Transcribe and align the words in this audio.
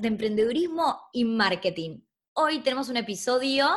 de 0.00 0.08
emprendedurismo 0.08 0.98
y 1.12 1.24
marketing. 1.24 2.00
Hoy 2.32 2.60
tenemos 2.60 2.88
un 2.88 2.96
episodio 2.96 3.68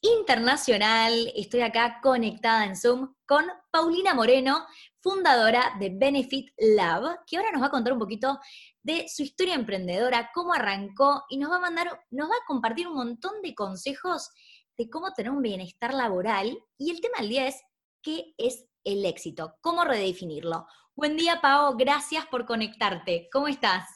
internacional. 0.00 1.32
Estoy 1.36 1.60
acá 1.60 2.00
conectada 2.02 2.64
en 2.64 2.76
Zoom 2.76 3.14
con 3.24 3.44
Paulina 3.70 4.14
Moreno, 4.14 4.66
fundadora 5.00 5.76
de 5.78 5.90
Benefit 5.94 6.50
Lab, 6.58 7.20
que 7.24 7.36
ahora 7.36 7.52
nos 7.52 7.62
va 7.62 7.66
a 7.66 7.70
contar 7.70 7.92
un 7.92 8.00
poquito 8.00 8.40
de 8.82 9.06
su 9.08 9.22
historia 9.22 9.54
emprendedora, 9.54 10.30
cómo 10.34 10.52
arrancó 10.52 11.22
y 11.28 11.36
nos 11.36 11.50
va 11.52 11.56
a 11.56 11.60
mandar, 11.60 12.00
nos 12.10 12.28
va 12.28 12.34
a 12.34 12.46
compartir 12.46 12.88
un 12.88 12.96
montón 12.96 13.40
de 13.42 13.54
consejos 13.54 14.30
de 14.76 14.90
cómo 14.90 15.12
tener 15.12 15.30
un 15.30 15.40
bienestar 15.40 15.94
laboral. 15.94 16.58
Y 16.78 16.90
el 16.90 17.00
tema 17.00 17.18
del 17.18 17.28
día 17.28 17.46
es 17.46 17.62
qué 18.02 18.34
es 18.38 18.66
el 18.82 19.04
éxito, 19.04 19.54
cómo 19.60 19.84
redefinirlo. 19.84 20.66
Buen 20.96 21.16
día, 21.16 21.40
Pao, 21.40 21.76
gracias 21.76 22.26
por 22.26 22.44
conectarte. 22.44 23.28
¿Cómo 23.32 23.46
estás? 23.46 23.93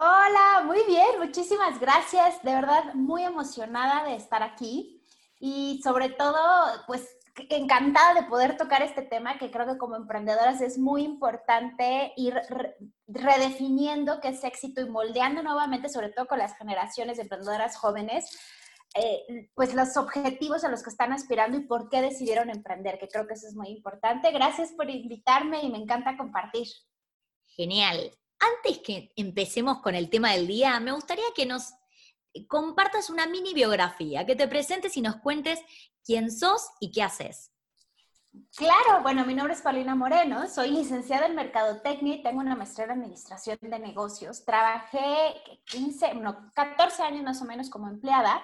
Hola, 0.00 0.62
muy 0.64 0.84
bien, 0.86 1.18
muchísimas 1.18 1.80
gracias. 1.80 2.40
De 2.44 2.54
verdad, 2.54 2.94
muy 2.94 3.24
emocionada 3.24 4.04
de 4.04 4.14
estar 4.14 4.44
aquí 4.44 5.02
y 5.40 5.80
sobre 5.82 6.10
todo, 6.10 6.38
pues 6.86 7.16
encantada 7.50 8.14
de 8.14 8.28
poder 8.28 8.56
tocar 8.56 8.82
este 8.82 9.02
tema 9.02 9.38
que 9.38 9.50
creo 9.50 9.66
que 9.66 9.76
como 9.76 9.96
emprendedoras 9.96 10.60
es 10.60 10.78
muy 10.78 11.02
importante 11.02 12.12
ir 12.16 12.40
redefiniendo 13.08 14.20
qué 14.20 14.28
es 14.28 14.44
éxito 14.44 14.80
y 14.80 14.88
moldeando 14.88 15.42
nuevamente, 15.42 15.88
sobre 15.88 16.10
todo 16.10 16.26
con 16.26 16.38
las 16.38 16.56
generaciones 16.56 17.16
de 17.16 17.24
emprendedoras 17.24 17.76
jóvenes, 17.76 18.38
eh, 18.94 19.50
pues 19.56 19.74
los 19.74 19.96
objetivos 19.96 20.62
a 20.62 20.68
los 20.68 20.84
que 20.84 20.90
están 20.90 21.12
aspirando 21.12 21.58
y 21.58 21.66
por 21.66 21.88
qué 21.88 22.02
decidieron 22.02 22.50
emprender, 22.50 23.00
que 23.00 23.08
creo 23.08 23.26
que 23.26 23.34
eso 23.34 23.48
es 23.48 23.56
muy 23.56 23.70
importante. 23.70 24.30
Gracias 24.30 24.70
por 24.72 24.88
invitarme 24.88 25.60
y 25.62 25.70
me 25.70 25.78
encanta 25.78 26.16
compartir. 26.16 26.68
Genial. 27.46 28.12
Antes 28.38 28.78
que 28.78 29.12
empecemos 29.16 29.80
con 29.80 29.94
el 29.94 30.10
tema 30.10 30.32
del 30.32 30.46
día, 30.46 30.78
me 30.80 30.92
gustaría 30.92 31.24
que 31.34 31.46
nos 31.46 31.74
compartas 32.46 33.10
una 33.10 33.26
mini 33.26 33.54
biografía, 33.54 34.24
que 34.26 34.36
te 34.36 34.48
presentes 34.48 34.96
y 34.96 35.00
nos 35.00 35.16
cuentes 35.16 35.60
quién 36.04 36.30
sos 36.30 36.68
y 36.80 36.92
qué 36.92 37.02
haces. 37.02 37.52
Claro, 38.56 39.02
bueno, 39.02 39.24
mi 39.24 39.34
nombre 39.34 39.54
es 39.54 39.62
Paulina 39.62 39.94
Moreno, 39.94 40.48
soy 40.48 40.70
licenciada 40.70 41.26
en 41.26 41.34
Mercadotecnia 41.34 42.16
y 42.16 42.22
tengo 42.22 42.40
una 42.40 42.54
maestría 42.54 42.84
en 42.84 42.92
Administración 42.92 43.58
de 43.60 43.78
Negocios. 43.78 44.44
Trabajé 44.44 45.34
15, 45.64 46.14
no, 46.14 46.52
14 46.54 47.02
años 47.02 47.24
más 47.24 47.42
o 47.42 47.44
menos 47.46 47.70
como 47.70 47.88
empleada 47.88 48.42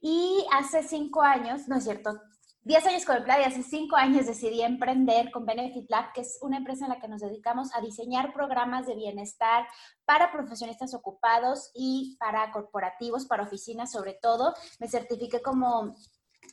y 0.00 0.46
hace 0.52 0.82
5 0.82 1.22
años, 1.22 1.68
no 1.68 1.76
es 1.76 1.84
cierto, 1.84 2.20
10 2.64 2.86
años 2.86 3.04
con 3.04 3.16
empleada 3.16 3.42
y 3.42 3.44
hace 3.44 3.62
5 3.62 3.94
años 3.94 4.26
decidí 4.26 4.62
emprender 4.62 5.30
con 5.30 5.44
Benefit 5.44 5.90
Lab, 5.90 6.14
que 6.14 6.22
es 6.22 6.38
una 6.40 6.56
empresa 6.56 6.86
en 6.86 6.92
la 6.92 6.98
que 6.98 7.08
nos 7.08 7.20
dedicamos 7.20 7.68
a 7.74 7.82
diseñar 7.82 8.32
programas 8.32 8.86
de 8.86 8.94
bienestar 8.94 9.66
para 10.06 10.32
profesionistas 10.32 10.94
ocupados 10.94 11.70
y 11.74 12.16
para 12.18 12.50
corporativos, 12.52 13.26
para 13.26 13.42
oficinas 13.42 13.92
sobre 13.92 14.14
todo. 14.14 14.54
Me 14.78 14.88
certifiqué 14.88 15.42
como 15.42 15.94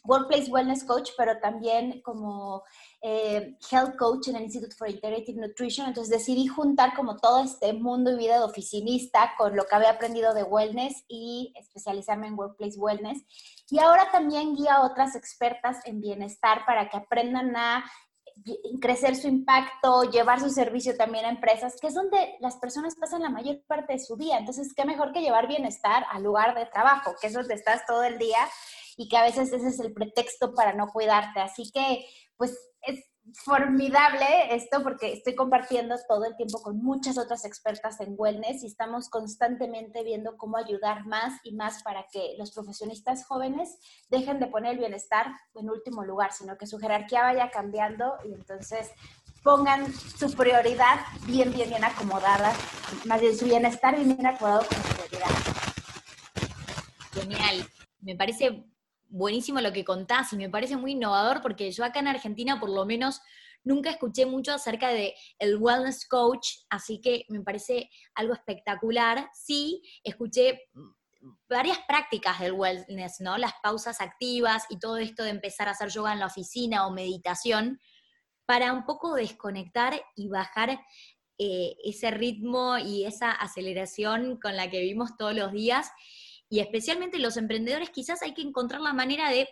Workplace 0.03 0.49
Wellness 0.49 0.83
Coach, 0.83 1.11
pero 1.17 1.39
también 1.39 2.01
como 2.01 2.63
eh, 3.01 3.57
Health 3.71 3.95
Coach 3.97 4.29
en 4.29 4.35
el 4.35 4.43
Institute 4.43 4.75
for 4.75 4.89
Integrative 4.89 5.39
Nutrition. 5.39 5.87
Entonces 5.87 6.11
decidí 6.11 6.47
juntar 6.47 6.95
como 6.95 7.17
todo 7.17 7.43
este 7.43 7.73
mundo 7.73 8.11
y 8.11 8.17
vida 8.17 8.37
de 8.37 8.43
oficinista 8.43 9.33
con 9.37 9.55
lo 9.55 9.65
que 9.65 9.75
había 9.75 9.91
aprendido 9.91 10.33
de 10.33 10.43
wellness 10.43 11.03
y 11.07 11.53
especializarme 11.55 12.27
en 12.27 12.37
Workplace 12.37 12.79
Wellness. 12.79 13.23
Y 13.69 13.79
ahora 13.79 14.11
también 14.11 14.55
guía 14.55 14.75
a 14.75 14.85
otras 14.85 15.15
expertas 15.15 15.77
en 15.85 16.01
bienestar 16.01 16.65
para 16.65 16.89
que 16.89 16.97
aprendan 16.97 17.55
a 17.55 17.85
crecer 18.81 19.15
su 19.15 19.27
impacto, 19.27 20.03
llevar 20.03 20.39
su 20.39 20.49
servicio 20.49 20.95
también 20.97 21.25
a 21.25 21.29
empresas, 21.29 21.75
que 21.79 21.87
es 21.87 21.93
donde 21.93 22.37
las 22.39 22.57
personas 22.57 22.95
pasan 22.95 23.21
la 23.21 23.29
mayor 23.29 23.61
parte 23.67 23.93
de 23.93 23.99
su 23.99 24.15
día. 24.15 24.37
Entonces, 24.37 24.73
¿qué 24.73 24.85
mejor 24.85 25.11
que 25.11 25.21
llevar 25.21 25.47
bienestar 25.47 26.05
al 26.09 26.23
lugar 26.23 26.55
de 26.55 26.65
trabajo, 26.65 27.13
que 27.21 27.27
es 27.27 27.33
donde 27.33 27.53
estás 27.53 27.85
todo 27.85 28.03
el 28.03 28.17
día 28.17 28.39
y 28.97 29.09
que 29.09 29.17
a 29.17 29.23
veces 29.23 29.51
ese 29.51 29.67
es 29.67 29.79
el 29.79 29.93
pretexto 29.93 30.53
para 30.53 30.73
no 30.73 30.87
cuidarte. 30.87 31.39
Así 31.39 31.71
que, 31.71 32.05
pues 32.37 32.57
es 32.81 33.11
formidable 33.33 34.25
esto 34.49 34.81
porque 34.83 35.13
estoy 35.13 35.35
compartiendo 35.35 35.95
todo 36.07 36.25
el 36.25 36.35
tiempo 36.35 36.61
con 36.61 36.83
muchas 36.83 37.17
otras 37.17 37.45
expertas 37.45 37.99
en 38.01 38.15
wellness 38.17 38.63
y 38.63 38.67
estamos 38.67 39.09
constantemente 39.09 40.03
viendo 40.03 40.37
cómo 40.37 40.57
ayudar 40.57 41.05
más 41.05 41.39
y 41.43 41.53
más 41.53 41.83
para 41.83 42.05
que 42.11 42.35
los 42.37 42.51
profesionistas 42.51 43.25
jóvenes 43.25 43.77
dejen 44.09 44.39
de 44.39 44.47
poner 44.47 44.73
el 44.73 44.79
bienestar 44.79 45.27
en 45.53 45.69
último 45.69 46.03
lugar, 46.03 46.33
sino 46.33 46.57
que 46.57 46.65
su 46.65 46.79
jerarquía 46.79 47.21
vaya 47.21 47.51
cambiando 47.51 48.15
y 48.25 48.33
entonces 48.33 48.89
pongan 49.43 49.91
su 49.93 50.31
prioridad 50.33 50.99
bien, 51.25 51.51
bien, 51.51 51.69
bien 51.69 51.83
acomodada, 51.83 52.53
más 53.05 53.21
bien 53.21 53.37
su 53.37 53.45
bienestar 53.45 53.95
bien, 53.95 54.15
bien 54.15 54.27
acomodado 54.27 54.65
con 54.67 54.77
prioridad. 54.81 55.29
Genial. 57.13 57.67
Me 58.01 58.15
parece 58.15 58.63
buenísimo 59.11 59.61
lo 59.61 59.73
que 59.73 59.85
contás 59.85 60.33
y 60.33 60.37
me 60.37 60.49
parece 60.49 60.77
muy 60.77 60.93
innovador 60.93 61.41
porque 61.41 61.71
yo 61.71 61.83
acá 61.83 61.99
en 61.99 62.07
Argentina 62.07 62.59
por 62.59 62.69
lo 62.69 62.85
menos 62.85 63.21
nunca 63.63 63.91
escuché 63.91 64.25
mucho 64.25 64.53
acerca 64.53 64.89
de 64.89 65.13
el 65.37 65.57
wellness 65.57 66.07
coach, 66.07 66.47
así 66.69 66.99
que 66.99 67.25
me 67.29 67.41
parece 67.41 67.89
algo 68.15 68.33
espectacular. 68.33 69.29
Sí, 69.33 69.83
escuché 70.03 70.69
varias 71.47 71.77
prácticas 71.87 72.39
del 72.39 72.53
wellness, 72.53 73.19
¿no? 73.19 73.37
Las 73.37 73.53
pausas 73.61 74.01
activas 74.01 74.65
y 74.69 74.79
todo 74.79 74.97
esto 74.97 75.23
de 75.23 75.29
empezar 75.29 75.67
a 75.67 75.71
hacer 75.71 75.89
yoga 75.89 76.13
en 76.13 76.19
la 76.19 76.25
oficina 76.25 76.87
o 76.87 76.91
meditación 76.91 77.79
para 78.45 78.73
un 78.73 78.85
poco 78.85 79.13
desconectar 79.13 80.01
y 80.15 80.27
bajar 80.27 80.81
eh, 81.37 81.75
ese 81.83 82.11
ritmo 82.11 82.77
y 82.77 83.05
esa 83.05 83.31
aceleración 83.31 84.39
con 84.39 84.55
la 84.55 84.69
que 84.69 84.79
vivimos 84.79 85.15
todos 85.17 85.35
los 85.35 85.51
días 85.51 85.91
y 86.51 86.59
especialmente 86.59 87.17
los 87.17 87.37
emprendedores 87.37 87.91
quizás 87.91 88.21
hay 88.21 88.33
que 88.33 88.41
encontrar 88.41 88.81
la 88.81 88.91
manera 88.91 89.29
de 89.29 89.47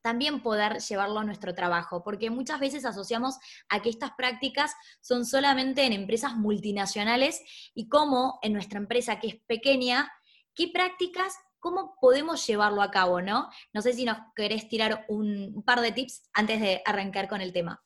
también 0.00 0.42
poder 0.42 0.78
llevarlo 0.78 1.18
a 1.18 1.24
nuestro 1.24 1.56
trabajo, 1.56 2.04
porque 2.04 2.30
muchas 2.30 2.60
veces 2.60 2.84
asociamos 2.84 3.36
a 3.68 3.82
que 3.82 3.90
estas 3.90 4.12
prácticas 4.12 4.72
son 5.00 5.26
solamente 5.26 5.84
en 5.84 5.92
empresas 5.92 6.36
multinacionales 6.36 7.42
y 7.74 7.88
cómo 7.88 8.38
en 8.42 8.52
nuestra 8.52 8.78
empresa 8.78 9.18
que 9.18 9.26
es 9.26 9.36
pequeña, 9.48 10.08
qué 10.54 10.68
prácticas, 10.72 11.34
cómo 11.58 11.96
podemos 12.00 12.46
llevarlo 12.46 12.80
a 12.80 12.92
cabo, 12.92 13.20
¿no? 13.20 13.48
No 13.72 13.82
sé 13.82 13.92
si 13.92 14.04
nos 14.04 14.18
querés 14.36 14.68
tirar 14.68 15.06
un 15.08 15.64
par 15.66 15.80
de 15.80 15.90
tips 15.90 16.30
antes 16.32 16.60
de 16.60 16.80
arrancar 16.86 17.28
con 17.28 17.40
el 17.40 17.52
tema. 17.52 17.82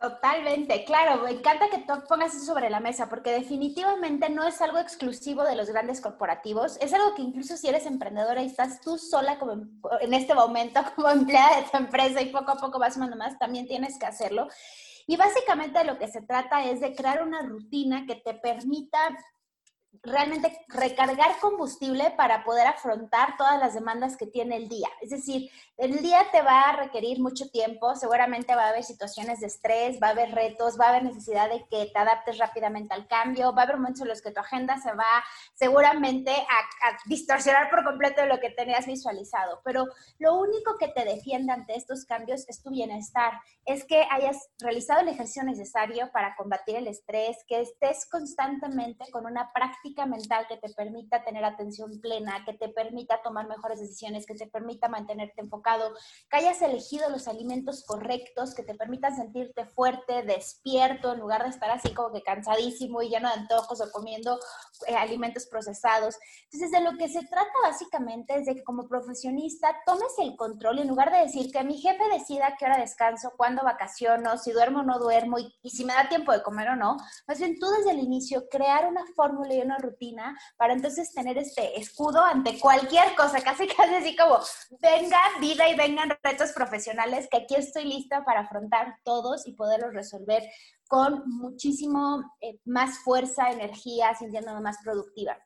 Totalmente, 0.00 0.82
claro, 0.86 1.24
me 1.24 1.30
encanta 1.30 1.68
que 1.68 1.76
tú 1.80 1.92
pongas 2.08 2.34
eso 2.34 2.46
sobre 2.46 2.70
la 2.70 2.80
mesa 2.80 3.10
porque 3.10 3.32
definitivamente 3.32 4.30
no 4.30 4.48
es 4.48 4.58
algo 4.62 4.78
exclusivo 4.78 5.44
de 5.44 5.54
los 5.54 5.68
grandes 5.68 6.00
corporativos, 6.00 6.78
es 6.80 6.94
algo 6.94 7.14
que 7.14 7.20
incluso 7.20 7.54
si 7.58 7.68
eres 7.68 7.84
emprendedora 7.84 8.42
y 8.42 8.46
estás 8.46 8.80
tú 8.80 8.96
sola 8.96 9.38
como 9.38 9.52
en 10.00 10.14
este 10.14 10.34
momento 10.34 10.80
como 10.96 11.10
empleada 11.10 11.56
de 11.56 11.68
tu 11.68 11.76
empresa 11.76 12.22
y 12.22 12.32
poco 12.32 12.52
a 12.52 12.56
poco 12.56 12.78
vas 12.78 12.96
más 12.96 13.14
más, 13.14 13.38
también 13.38 13.66
tienes 13.66 13.98
que 13.98 14.06
hacerlo. 14.06 14.48
Y 15.06 15.18
básicamente 15.18 15.84
lo 15.84 15.98
que 15.98 16.08
se 16.08 16.22
trata 16.22 16.64
es 16.64 16.80
de 16.80 16.94
crear 16.94 17.22
una 17.22 17.42
rutina 17.42 18.06
que 18.06 18.14
te 18.14 18.32
permita 18.32 18.98
realmente 20.02 20.64
recargar 20.68 21.38
combustible 21.40 22.12
para 22.16 22.44
poder 22.44 22.66
afrontar 22.66 23.36
todas 23.36 23.58
las 23.58 23.74
demandas 23.74 24.16
que 24.16 24.26
tiene 24.26 24.56
el 24.56 24.68
día. 24.68 24.88
Es 25.02 25.10
decir, 25.10 25.50
el 25.76 25.98
día 26.00 26.26
te 26.30 26.42
va 26.42 26.68
a 26.68 26.76
requerir 26.76 27.20
mucho 27.20 27.50
tiempo, 27.50 27.94
seguramente 27.96 28.54
va 28.54 28.66
a 28.66 28.68
haber 28.68 28.84
situaciones 28.84 29.40
de 29.40 29.48
estrés, 29.48 29.98
va 30.02 30.08
a 30.08 30.10
haber 30.10 30.30
retos, 30.30 30.78
va 30.80 30.86
a 30.86 30.88
haber 30.90 31.04
necesidad 31.04 31.50
de 31.50 31.66
que 31.70 31.90
te 31.92 31.98
adaptes 31.98 32.38
rápidamente 32.38 32.94
al 32.94 33.08
cambio, 33.08 33.52
va 33.52 33.62
a 33.62 33.64
haber 33.64 33.76
momentos 33.76 34.02
en 34.02 34.08
los 34.08 34.22
que 34.22 34.30
tu 34.30 34.40
agenda 34.40 34.78
se 34.78 34.92
va 34.92 35.24
seguramente 35.54 36.30
a, 36.30 36.96
distorsionar 37.06 37.70
por 37.70 37.84
completo 37.84 38.24
lo 38.26 38.40
que 38.40 38.50
tenías 38.50 38.86
visualizado, 38.86 39.60
pero 39.64 39.86
lo 40.18 40.38
único 40.38 40.76
que 40.78 40.88
te 40.88 41.04
defiende 41.04 41.52
ante 41.52 41.76
estos 41.76 42.04
cambios 42.04 42.48
es 42.48 42.62
tu 42.62 42.70
bienestar, 42.70 43.32
es 43.64 43.84
que 43.84 44.06
hayas 44.10 44.50
realizado 44.58 45.00
el 45.00 45.08
ejercicio 45.08 45.42
necesario 45.44 46.10
para 46.12 46.36
combatir 46.36 46.76
el 46.76 46.86
estrés, 46.86 47.38
que 47.48 47.60
estés 47.60 48.08
constantemente 48.08 49.10
con 49.10 49.26
una 49.26 49.52
práctica 49.52 49.79
mental 50.06 50.46
que 50.48 50.56
te 50.56 50.72
permita 50.74 51.24
tener 51.24 51.44
atención 51.44 52.00
plena, 52.00 52.44
que 52.44 52.52
te 52.54 52.68
permita 52.68 53.22
tomar 53.22 53.48
mejores 53.48 53.80
decisiones, 53.80 54.26
que 54.26 54.34
te 54.34 54.46
permita 54.46 54.88
mantenerte 54.88 55.40
enfocado, 55.40 55.92
que 56.30 56.36
hayas 56.36 56.60
elegido 56.62 57.08
los 57.08 57.28
alimentos 57.28 57.84
correctos, 57.84 58.54
que 58.54 58.62
te 58.62 58.74
permitan 58.74 59.16
sentirte 59.16 59.64
fuerte, 59.66 60.22
despierto, 60.22 61.12
en 61.12 61.20
lugar 61.20 61.42
de 61.44 61.50
estar 61.50 61.70
así 61.70 61.94
como 61.94 62.12
que 62.12 62.22
cansadísimo 62.22 63.02
y 63.02 63.08
lleno 63.08 63.28
de 63.28 63.40
antojos 63.40 63.80
o 63.80 63.90
comiendo 63.90 64.38
eh, 64.86 64.94
alimentos 64.94 65.46
procesados. 65.46 66.16
Entonces, 66.44 66.70
de 66.70 66.80
lo 66.80 66.96
que 66.96 67.08
se 67.08 67.26
trata 67.26 67.52
básicamente 67.62 68.34
es 68.38 68.46
de 68.46 68.54
que 68.54 68.64
como 68.64 68.88
profesionista 68.88 69.74
tomes 69.86 70.12
el 70.18 70.36
control 70.36 70.80
en 70.80 70.88
lugar 70.88 71.10
de 71.10 71.18
decir 71.18 71.50
que 71.50 71.64
mi 71.64 71.78
jefe 71.78 72.02
decida 72.12 72.56
qué 72.58 72.66
hora 72.66 72.78
descanso, 72.78 73.32
cuándo 73.36 73.62
vacaciono, 73.62 74.36
si 74.38 74.52
duermo 74.52 74.80
o 74.80 74.82
no 74.82 74.98
duermo 74.98 75.38
y, 75.38 75.52
y 75.62 75.70
si 75.70 75.84
me 75.84 75.94
da 75.94 76.08
tiempo 76.08 76.32
de 76.32 76.42
comer 76.42 76.70
o 76.70 76.76
no, 76.76 76.96
más 77.26 77.38
bien 77.38 77.58
tú 77.58 77.66
desde 77.70 77.92
el 77.92 78.00
inicio 78.00 78.48
crear 78.50 78.86
una 78.86 79.04
fórmula 79.14 79.54
y 79.54 79.60
una 79.60 79.69
rutina 79.78 80.38
para 80.56 80.72
entonces 80.72 81.12
tener 81.12 81.38
este 81.38 81.78
escudo 81.78 82.24
ante 82.24 82.58
cualquier 82.58 83.14
cosa, 83.14 83.40
casi 83.44 83.66
casi 83.66 83.94
así 83.94 84.16
como 84.16 84.38
venga 84.80 85.18
vida 85.40 85.68
y 85.68 85.76
vengan 85.76 86.10
retos 86.22 86.52
profesionales 86.52 87.28
que 87.30 87.38
aquí 87.38 87.54
estoy 87.54 87.84
lista 87.84 88.24
para 88.24 88.40
afrontar 88.40 88.96
todos 89.04 89.46
y 89.46 89.52
poderlos 89.52 89.94
resolver 89.94 90.42
con 90.88 91.22
muchísimo 91.26 92.22
eh, 92.40 92.58
más 92.64 92.98
fuerza, 92.98 93.50
energía, 93.50 94.14
sintiéndome 94.14 94.60
más 94.60 94.78
productiva. 94.82 95.36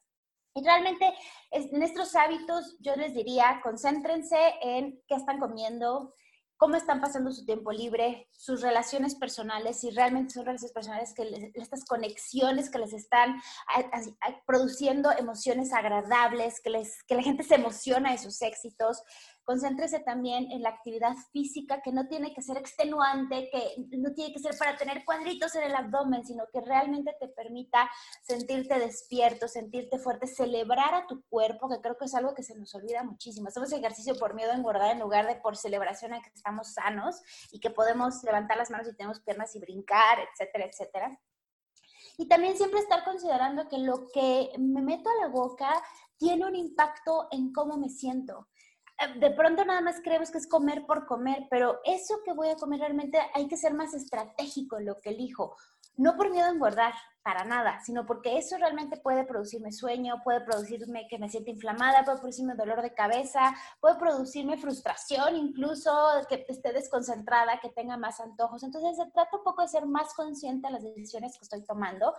Y 0.56 0.64
realmente 0.64 1.12
en 1.50 1.82
estos 1.82 2.14
hábitos 2.14 2.76
yo 2.80 2.94
les 2.94 3.12
diría, 3.12 3.60
concéntrense 3.62 4.38
en 4.62 5.02
qué 5.08 5.16
están 5.16 5.40
comiendo, 5.40 6.14
cómo 6.64 6.76
están 6.76 7.02
pasando 7.02 7.30
su 7.30 7.44
tiempo 7.44 7.72
libre, 7.72 8.26
sus 8.32 8.62
relaciones 8.62 9.16
personales, 9.16 9.80
si 9.80 9.90
realmente 9.90 10.32
son 10.32 10.46
relaciones 10.46 10.72
personales, 10.72 11.12
que 11.12 11.52
estas 11.56 11.84
conexiones 11.84 12.70
que 12.70 12.78
les 12.78 12.94
están 12.94 13.36
produciendo 14.46 15.12
emociones 15.12 15.74
agradables, 15.74 16.62
que, 16.62 16.70
les, 16.70 17.02
que 17.02 17.16
la 17.16 17.22
gente 17.22 17.42
se 17.42 17.56
emociona 17.56 18.12
de 18.12 18.16
sus 18.16 18.40
éxitos, 18.40 19.02
Concéntrese 19.44 20.00
también 20.00 20.50
en 20.50 20.62
la 20.62 20.70
actividad 20.70 21.14
física, 21.32 21.82
que 21.82 21.92
no 21.92 22.08
tiene 22.08 22.32
que 22.32 22.42
ser 22.42 22.56
extenuante, 22.56 23.50
que 23.50 23.98
no 23.98 24.12
tiene 24.14 24.32
que 24.32 24.40
ser 24.40 24.56
para 24.58 24.76
tener 24.76 25.04
cuadritos 25.04 25.54
en 25.54 25.64
el 25.64 25.74
abdomen, 25.74 26.24
sino 26.24 26.44
que 26.52 26.60
realmente 26.62 27.14
te 27.20 27.28
permita 27.28 27.90
sentirte 28.22 28.78
despierto, 28.78 29.46
sentirte 29.46 29.98
fuerte, 29.98 30.26
celebrar 30.26 30.94
a 30.94 31.06
tu 31.06 31.22
cuerpo, 31.28 31.68
que 31.68 31.80
creo 31.80 31.96
que 31.98 32.06
es 32.06 32.14
algo 32.14 32.34
que 32.34 32.42
se 32.42 32.56
nos 32.56 32.74
olvida 32.74 33.02
muchísimo. 33.02 33.48
Hacemos 33.48 33.72
ejercicio 33.72 34.16
por 34.18 34.34
miedo 34.34 34.52
a 34.52 34.56
engordar 34.56 34.92
en 34.92 35.00
lugar 35.00 35.26
de 35.26 35.36
por 35.36 35.56
celebración 35.56 36.14
a 36.14 36.22
que 36.22 36.30
estamos 36.34 36.72
sanos 36.72 37.20
y 37.52 37.60
que 37.60 37.70
podemos 37.70 38.22
levantar 38.24 38.56
las 38.56 38.70
manos 38.70 38.88
y 38.88 38.96
tenemos 38.96 39.20
piernas 39.20 39.54
y 39.54 39.60
brincar, 39.60 40.18
etcétera, 40.20 40.64
etcétera. 40.64 41.20
Y 42.16 42.28
también 42.28 42.56
siempre 42.56 42.80
estar 42.80 43.04
considerando 43.04 43.68
que 43.68 43.78
lo 43.78 44.06
que 44.12 44.52
me 44.58 44.82
meto 44.82 45.10
a 45.10 45.26
la 45.26 45.28
boca 45.28 45.82
tiene 46.16 46.46
un 46.46 46.54
impacto 46.54 47.26
en 47.30 47.52
cómo 47.52 47.76
me 47.76 47.88
siento. 47.88 48.48
De 49.16 49.30
pronto 49.30 49.64
nada 49.64 49.80
más 49.80 50.00
creemos 50.02 50.30
que 50.30 50.38
es 50.38 50.46
comer 50.46 50.86
por 50.86 51.06
comer, 51.06 51.46
pero 51.50 51.80
eso 51.84 52.20
que 52.24 52.32
voy 52.32 52.48
a 52.48 52.56
comer 52.56 52.80
realmente 52.80 53.18
hay 53.34 53.46
que 53.48 53.56
ser 53.56 53.74
más 53.74 53.94
estratégico 53.94 54.78
en 54.78 54.86
lo 54.86 54.96
que 54.96 55.10
elijo. 55.10 55.56
No 55.96 56.16
por 56.16 56.30
miedo 56.30 56.46
a 56.46 56.50
engordar, 56.50 56.94
para 57.24 57.42
nada, 57.44 57.80
sino 57.82 58.04
porque 58.04 58.36
eso 58.36 58.58
realmente 58.58 58.98
puede 58.98 59.24
producirme 59.24 59.72
sueño, 59.72 60.20
puede 60.22 60.42
producirme 60.42 61.08
que 61.08 61.18
me 61.18 61.30
sienta 61.30 61.50
inflamada, 61.50 62.04
puede 62.04 62.18
producirme 62.18 62.54
dolor 62.54 62.82
de 62.82 62.92
cabeza, 62.92 63.54
puede 63.80 63.96
producirme 63.96 64.58
frustración, 64.58 65.34
incluso 65.34 65.90
que 66.28 66.44
esté 66.46 66.74
desconcentrada, 66.74 67.60
que 67.60 67.70
tenga 67.70 67.96
más 67.96 68.20
antojos. 68.20 68.62
Entonces 68.62 68.98
se 68.98 69.10
trata 69.10 69.38
un 69.38 69.42
poco 69.42 69.62
de 69.62 69.68
ser 69.68 69.86
más 69.86 70.12
consciente 70.12 70.66
de 70.66 70.74
las 70.74 70.82
decisiones 70.82 71.38
que 71.38 71.44
estoy 71.44 71.64
tomando 71.64 72.12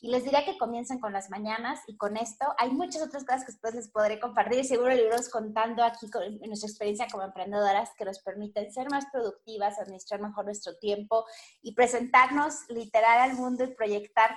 y 0.00 0.08
les 0.08 0.22
diría 0.22 0.44
que 0.44 0.56
comiencen 0.56 1.00
con 1.00 1.12
las 1.12 1.30
mañanas 1.30 1.80
y 1.88 1.96
con 1.96 2.16
esto. 2.16 2.46
Hay 2.58 2.70
muchas 2.70 3.02
otras 3.02 3.24
cosas 3.24 3.40
que 3.44 3.52
después 3.52 3.74
les 3.74 3.88
podré 3.88 4.20
compartir, 4.20 4.64
seguro 4.64 4.94
libros 4.94 5.28
contando 5.30 5.82
aquí 5.82 6.06
en 6.14 6.46
nuestra 6.46 6.68
experiencia 6.68 7.08
como 7.10 7.24
emprendedoras 7.24 7.90
que 7.96 8.04
nos 8.04 8.20
permiten 8.20 8.72
ser 8.72 8.88
más 8.88 9.06
productivas, 9.10 9.80
administrar 9.80 10.20
mejor 10.20 10.44
nuestro 10.44 10.76
tiempo 10.76 11.24
y 11.60 11.74
presentarnos 11.74 12.68
literal 12.68 13.18
al 13.18 13.34
mundo 13.34 13.64
y 13.64 13.74
proyectar 13.74 14.36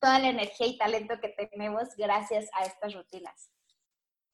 toda 0.00 0.18
la 0.18 0.28
energía 0.28 0.66
y 0.66 0.78
talento 0.78 1.14
que 1.20 1.28
tenemos 1.28 1.88
gracias 1.96 2.48
a 2.54 2.64
estas 2.64 2.94
rutinas. 2.94 3.50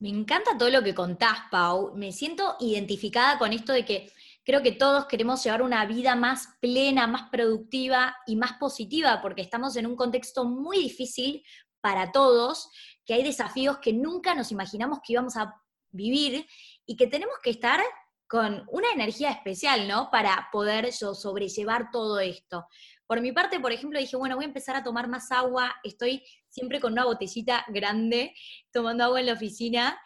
Me 0.00 0.10
encanta 0.10 0.56
todo 0.56 0.70
lo 0.70 0.82
que 0.84 0.94
contás, 0.94 1.38
Pau. 1.50 1.92
Me 1.96 2.12
siento 2.12 2.56
identificada 2.60 3.36
con 3.38 3.52
esto 3.52 3.72
de 3.72 3.84
que 3.84 4.12
creo 4.44 4.62
que 4.62 4.72
todos 4.72 5.06
queremos 5.06 5.42
llevar 5.42 5.60
una 5.62 5.84
vida 5.86 6.14
más 6.14 6.50
plena, 6.60 7.06
más 7.08 7.28
productiva 7.30 8.16
y 8.26 8.36
más 8.36 8.52
positiva, 8.54 9.20
porque 9.20 9.42
estamos 9.42 9.76
en 9.76 9.86
un 9.86 9.96
contexto 9.96 10.44
muy 10.44 10.78
difícil 10.78 11.42
para 11.80 12.12
todos, 12.12 12.70
que 13.04 13.14
hay 13.14 13.24
desafíos 13.24 13.78
que 13.78 13.92
nunca 13.92 14.34
nos 14.34 14.52
imaginamos 14.52 15.00
que 15.04 15.14
íbamos 15.14 15.36
a 15.36 15.54
vivir 15.90 16.46
y 16.86 16.96
que 16.96 17.08
tenemos 17.08 17.36
que 17.42 17.50
estar 17.50 17.80
con 18.28 18.64
una 18.70 18.92
energía 18.92 19.30
especial, 19.30 19.88
¿no? 19.88 20.10
Para 20.10 20.48
poder 20.52 20.92
sobrellevar 20.92 21.90
todo 21.90 22.20
esto. 22.20 22.66
Por 23.08 23.22
mi 23.22 23.32
parte, 23.32 23.58
por 23.58 23.72
ejemplo, 23.72 23.98
dije, 23.98 24.16
bueno, 24.16 24.36
voy 24.36 24.44
a 24.44 24.48
empezar 24.48 24.76
a 24.76 24.84
tomar 24.84 25.08
más 25.08 25.32
agua, 25.32 25.74
estoy 25.82 26.22
siempre 26.50 26.78
con 26.78 26.92
una 26.92 27.06
botellita 27.06 27.64
grande, 27.68 28.34
tomando 28.70 29.02
agua 29.02 29.18
en 29.18 29.26
la 29.26 29.32
oficina, 29.32 29.98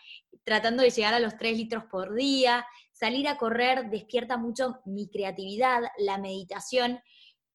tratando 0.45 0.83
de 0.83 0.91
llegar 0.91 1.13
a 1.13 1.21
los 1.21 1.37
3 1.37 1.57
litros 1.57 1.85
por 1.91 2.15
día, 2.15 2.65
salir 2.93 3.27
a 3.27 3.37
correr 3.37 3.91
despierta 3.91 4.37
mucho 4.37 4.81
mi 4.85 5.11
creatividad, 5.11 5.83
la 5.99 6.19
meditación. 6.19 7.01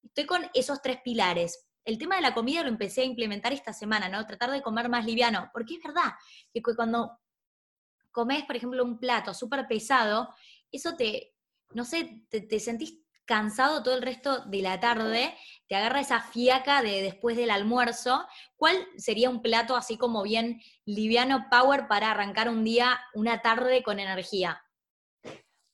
Estoy 0.02 0.26
con 0.26 0.42
esos 0.52 0.82
tres 0.82 0.98
pilares. 1.02 1.66
El 1.86 1.96
tema 1.96 2.16
de 2.16 2.22
la 2.22 2.34
comida 2.34 2.62
lo 2.62 2.68
empecé 2.68 3.00
a 3.00 3.06
implementar 3.06 3.54
esta 3.54 3.72
semana, 3.72 4.10
¿no? 4.10 4.26
Tratar 4.26 4.50
de 4.50 4.60
comer 4.60 4.90
más 4.90 5.06
liviano, 5.06 5.48
porque 5.54 5.76
es 5.76 5.82
verdad 5.82 6.12
que 6.52 6.60
cuando 6.62 7.18
comes, 8.10 8.44
por 8.44 8.56
ejemplo, 8.56 8.84
un 8.84 8.98
plato 8.98 9.32
súper 9.32 9.66
pesado, 9.66 10.28
eso 10.70 10.94
te, 10.96 11.34
no 11.72 11.86
sé, 11.86 12.26
te, 12.28 12.60
sentís 12.60 13.00
cansado 13.28 13.82
todo 13.82 13.94
el 13.94 14.02
resto 14.02 14.40
de 14.46 14.62
la 14.62 14.80
tarde, 14.80 15.36
te 15.68 15.76
agarra 15.76 16.00
esa 16.00 16.20
fiaca 16.20 16.80
de 16.80 17.02
después 17.02 17.36
del 17.36 17.50
almuerzo. 17.50 18.26
¿Cuál 18.56 18.74
sería 18.96 19.28
un 19.28 19.42
plato 19.42 19.76
así 19.76 19.98
como 19.98 20.22
bien 20.22 20.62
liviano 20.86 21.46
power 21.50 21.88
para 21.88 22.10
arrancar 22.10 22.48
un 22.48 22.64
día, 22.64 22.98
una 23.12 23.42
tarde 23.42 23.82
con 23.82 24.00
energía? 24.00 24.64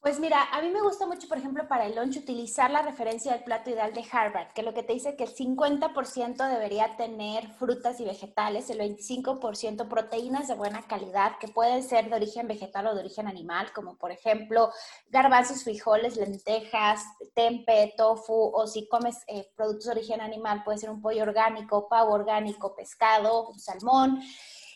Pues 0.05 0.21
mira, 0.21 0.51
a 0.53 0.61
mí 0.61 0.69
me 0.69 0.83
gusta 0.83 1.07
mucho, 1.07 1.27
por 1.29 1.39
ejemplo, 1.39 1.67
para 1.67 1.87
el 1.87 1.97
lunch 1.97 2.19
utilizar 2.19 2.71
la 2.71 2.83
referencia 2.83 3.33
del 3.33 3.43
plato 3.43 3.71
ideal 3.71 3.95
de 3.95 4.05
Harvard, 4.13 4.53
que 4.53 4.63
lo 4.63 4.75
que 4.75 4.83
te 4.83 4.93
dice 4.93 5.17
que 5.17 5.25
el 5.25 5.35
50% 5.35 6.47
debería 6.47 6.95
tener 6.99 7.49
frutas 7.55 7.99
y 8.01 8.05
vegetales, 8.05 8.69
el 8.69 8.81
25% 8.81 9.89
proteínas 9.89 10.47
de 10.47 10.57
buena 10.57 10.83
calidad, 10.83 11.39
que 11.39 11.49
pueden 11.49 11.83
ser 11.83 12.11
de 12.11 12.17
origen 12.17 12.47
vegetal 12.47 12.89
o 12.89 12.95
de 12.95 13.01
origen 13.01 13.29
animal, 13.29 13.73
como 13.73 13.97
por 13.97 14.13
ejemplo 14.13 14.71
garbanzos, 15.09 15.65
frijoles, 15.65 16.19
lentejas, 16.19 17.03
tempe, 17.35 17.95
tofu, 17.97 18.51
o 18.55 18.67
si 18.67 18.87
comes 18.89 19.17
eh, 19.27 19.49
productos 19.57 19.87
de 19.87 19.93
origen 19.93 20.21
animal, 20.21 20.65
puede 20.65 20.77
ser 20.77 20.91
un 20.91 21.01
pollo 21.01 21.23
orgánico, 21.23 21.89
pavo 21.89 22.13
orgánico, 22.13 22.77
pescado, 22.77 23.49
un 23.49 23.59
salmón 23.59 24.21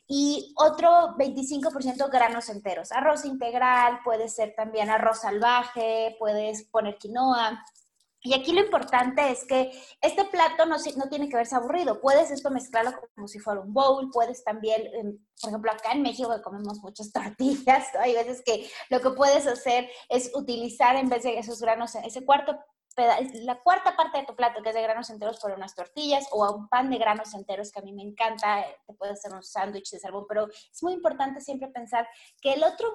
y 0.08 0.54
otro 0.56 1.14
25% 1.18 2.10
granos 2.10 2.48
enteros. 2.48 2.90
Arroz 2.92 3.26
integral, 3.26 4.00
puede 4.02 4.28
ser 4.28 4.54
también 4.56 4.88
arroz 4.88 5.20
salvaje, 5.20 6.16
puedes 6.18 6.64
poner 6.64 6.96
quinoa. 6.96 7.62
Y 8.22 8.34
aquí 8.34 8.52
lo 8.52 8.60
importante 8.60 9.30
es 9.30 9.44
que 9.44 9.70
este 10.00 10.24
plato 10.24 10.64
no, 10.64 10.76
no 10.96 11.08
tiene 11.08 11.28
que 11.28 11.36
verse 11.36 11.54
aburrido. 11.54 12.00
Puedes 12.00 12.30
esto 12.30 12.50
mezclarlo 12.50 12.92
como 13.14 13.28
si 13.28 13.38
fuera 13.38 13.60
un 13.60 13.72
bowl, 13.72 14.10
puedes 14.10 14.42
también, 14.42 14.86
em, 14.94 15.18
por 15.40 15.50
ejemplo, 15.50 15.70
acá 15.70 15.92
en 15.92 16.02
México 16.02 16.34
comemos 16.42 16.78
muchas 16.78 17.12
tortillas, 17.12 17.86
hay 18.00 18.14
veces 18.14 18.42
que 18.44 18.68
lo 18.88 19.00
que 19.00 19.10
puedes 19.10 19.46
hacer 19.46 19.88
es 20.08 20.32
utilizar 20.34 20.96
en 20.96 21.08
vez 21.10 21.22
de 21.22 21.38
esos 21.38 21.60
granos, 21.60 21.94
ese 21.96 22.24
cuarto 22.24 22.58
la 22.98 23.60
cuarta 23.62 23.96
parte 23.96 24.18
de 24.18 24.26
tu 24.26 24.34
plato, 24.34 24.62
que 24.62 24.70
es 24.70 24.74
de 24.74 24.82
granos 24.82 25.10
enteros, 25.10 25.38
por 25.38 25.52
unas 25.52 25.74
tortillas 25.74 26.26
o 26.32 26.44
a 26.44 26.50
un 26.50 26.68
pan 26.68 26.90
de 26.90 26.98
granos 26.98 27.34
enteros, 27.34 27.70
que 27.70 27.80
a 27.80 27.82
mí 27.82 27.92
me 27.92 28.02
encanta, 28.02 28.60
eh, 28.60 28.76
te 28.86 28.94
puedes 28.94 29.18
hacer 29.18 29.32
un 29.32 29.42
sándwich 29.42 29.90
de 29.90 29.98
salmón, 29.98 30.26
pero 30.28 30.48
es 30.48 30.82
muy 30.82 30.92
importante 30.92 31.40
siempre 31.40 31.68
pensar 31.68 32.08
que 32.40 32.54
el 32.54 32.64
otro 32.64 32.88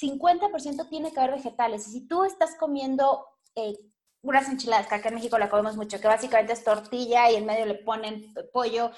50% 0.00 0.88
tiene 0.88 1.12
que 1.12 1.20
haber 1.20 1.36
vegetales. 1.36 1.88
Y 1.88 1.92
si 1.92 2.06
tú 2.06 2.24
estás 2.24 2.56
comiendo 2.56 3.26
eh, 3.54 3.76
unas 4.22 4.48
enchiladas, 4.48 4.86
que 4.86 4.94
acá 4.94 5.08
en 5.08 5.16
México 5.16 5.38
la 5.38 5.48
comemos 5.48 5.76
mucho, 5.76 6.00
que 6.00 6.08
básicamente 6.08 6.52
es 6.52 6.64
tortilla 6.64 7.30
y 7.30 7.36
en 7.36 7.46
medio 7.46 7.66
le 7.66 7.76
ponen 7.76 8.32
pollo, 8.52 8.90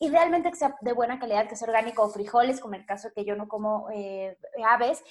idealmente 0.00 0.50
que 0.50 0.56
sea 0.56 0.76
de 0.80 0.92
buena 0.92 1.18
calidad, 1.18 1.48
que 1.48 1.56
sea 1.56 1.68
orgánico 1.68 2.02
o 2.02 2.10
frijoles, 2.10 2.60
como 2.60 2.74
el 2.74 2.86
caso 2.86 3.10
que 3.14 3.24
yo 3.24 3.34
no 3.36 3.48
como 3.48 3.88
eh, 3.90 4.38
aves, 4.66 5.02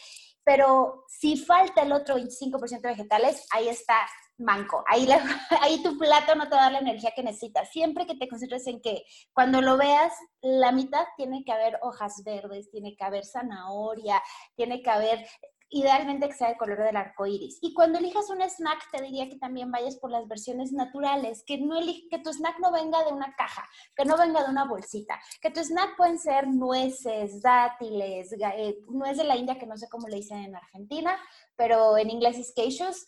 pero 0.44 1.04
si 1.10 1.36
falta 1.36 1.82
el 1.82 1.92
otro 1.92 2.18
25% 2.18 2.82
de 2.82 2.90
vegetales, 2.90 3.46
ahí 3.52 3.68
está 3.68 3.98
manco. 4.38 4.84
Ahí, 4.88 5.08
ahí 5.62 5.82
tu 5.84 5.98
plato 5.98 6.36
no 6.36 6.50
te 6.50 6.56
va 6.56 6.62
a 6.62 6.64
dar 6.64 6.72
la 6.74 6.80
energía 6.80 7.12
que 7.16 7.24
necesitas. 7.24 7.70
Siempre 7.72 8.06
que 8.06 8.16
te 8.16 8.28
concentres 8.28 8.68
en 8.68 8.82
que 8.82 9.04
cuando 9.34 9.62
lo 9.62 9.78
veas, 9.78 10.14
la 10.42 10.72
mitad 10.72 11.06
tiene 11.16 11.44
que 11.44 11.52
haber 11.52 11.78
hojas 11.82 12.24
verdes, 12.24 12.70
tiene 12.72 12.96
que 12.96 13.04
haber 13.04 13.26
zanahoria, 13.26 14.22
tiene 14.56 14.82
que 14.82 14.90
haber 14.90 15.28
idealmente 15.70 16.30
que 16.30 16.34
sea 16.34 16.52
el 16.52 16.58
color 16.58 16.82
del 16.84 16.96
arco 16.96 17.26
iris. 17.26 17.60
Y 17.62 17.74
cuando 17.74 18.00
elijas 18.00 18.30
un 18.30 18.42
snack, 18.42 18.90
te 18.92 19.02
diría 19.02 19.30
que 19.30 19.38
también 19.38 19.72
vayas 19.72 19.98
por 19.98 20.12
las 20.12 20.28
versiones 20.28 20.72
naturales, 20.72 21.44
que, 21.46 21.58
no 21.58 21.78
que 22.10 22.20
tu 22.20 22.32
snack 22.32 22.60
no 22.60 22.72
venga 22.72 23.04
de 23.04 23.12
una 23.12 23.36
caja, 23.36 23.68
que 23.96 24.06
no 24.06 24.18
venga 24.18 24.44
de 24.44 24.50
una 24.50 24.66
bolsita, 24.66 25.20
que 25.42 25.52
tu 25.52 25.60
snack 25.60 25.98
pueden 25.98 26.20
ser 26.20 26.48
nueces, 26.48 27.42
dátiles, 27.42 28.32
eh, 28.34 28.78
nuez 28.88 29.18
de 29.18 29.26
la 29.26 29.36
India, 29.36 29.58
que 29.58 29.66
no 29.66 29.78
sé 29.78 29.88
cómo 29.90 30.08
le 30.08 30.18
dicen 30.18 30.40
en 30.40 30.56
Argentina, 30.56 31.20
pero 31.56 31.98
en 31.98 32.10
inglés 32.10 32.38
es 32.38 32.54
cashews. 32.56 33.08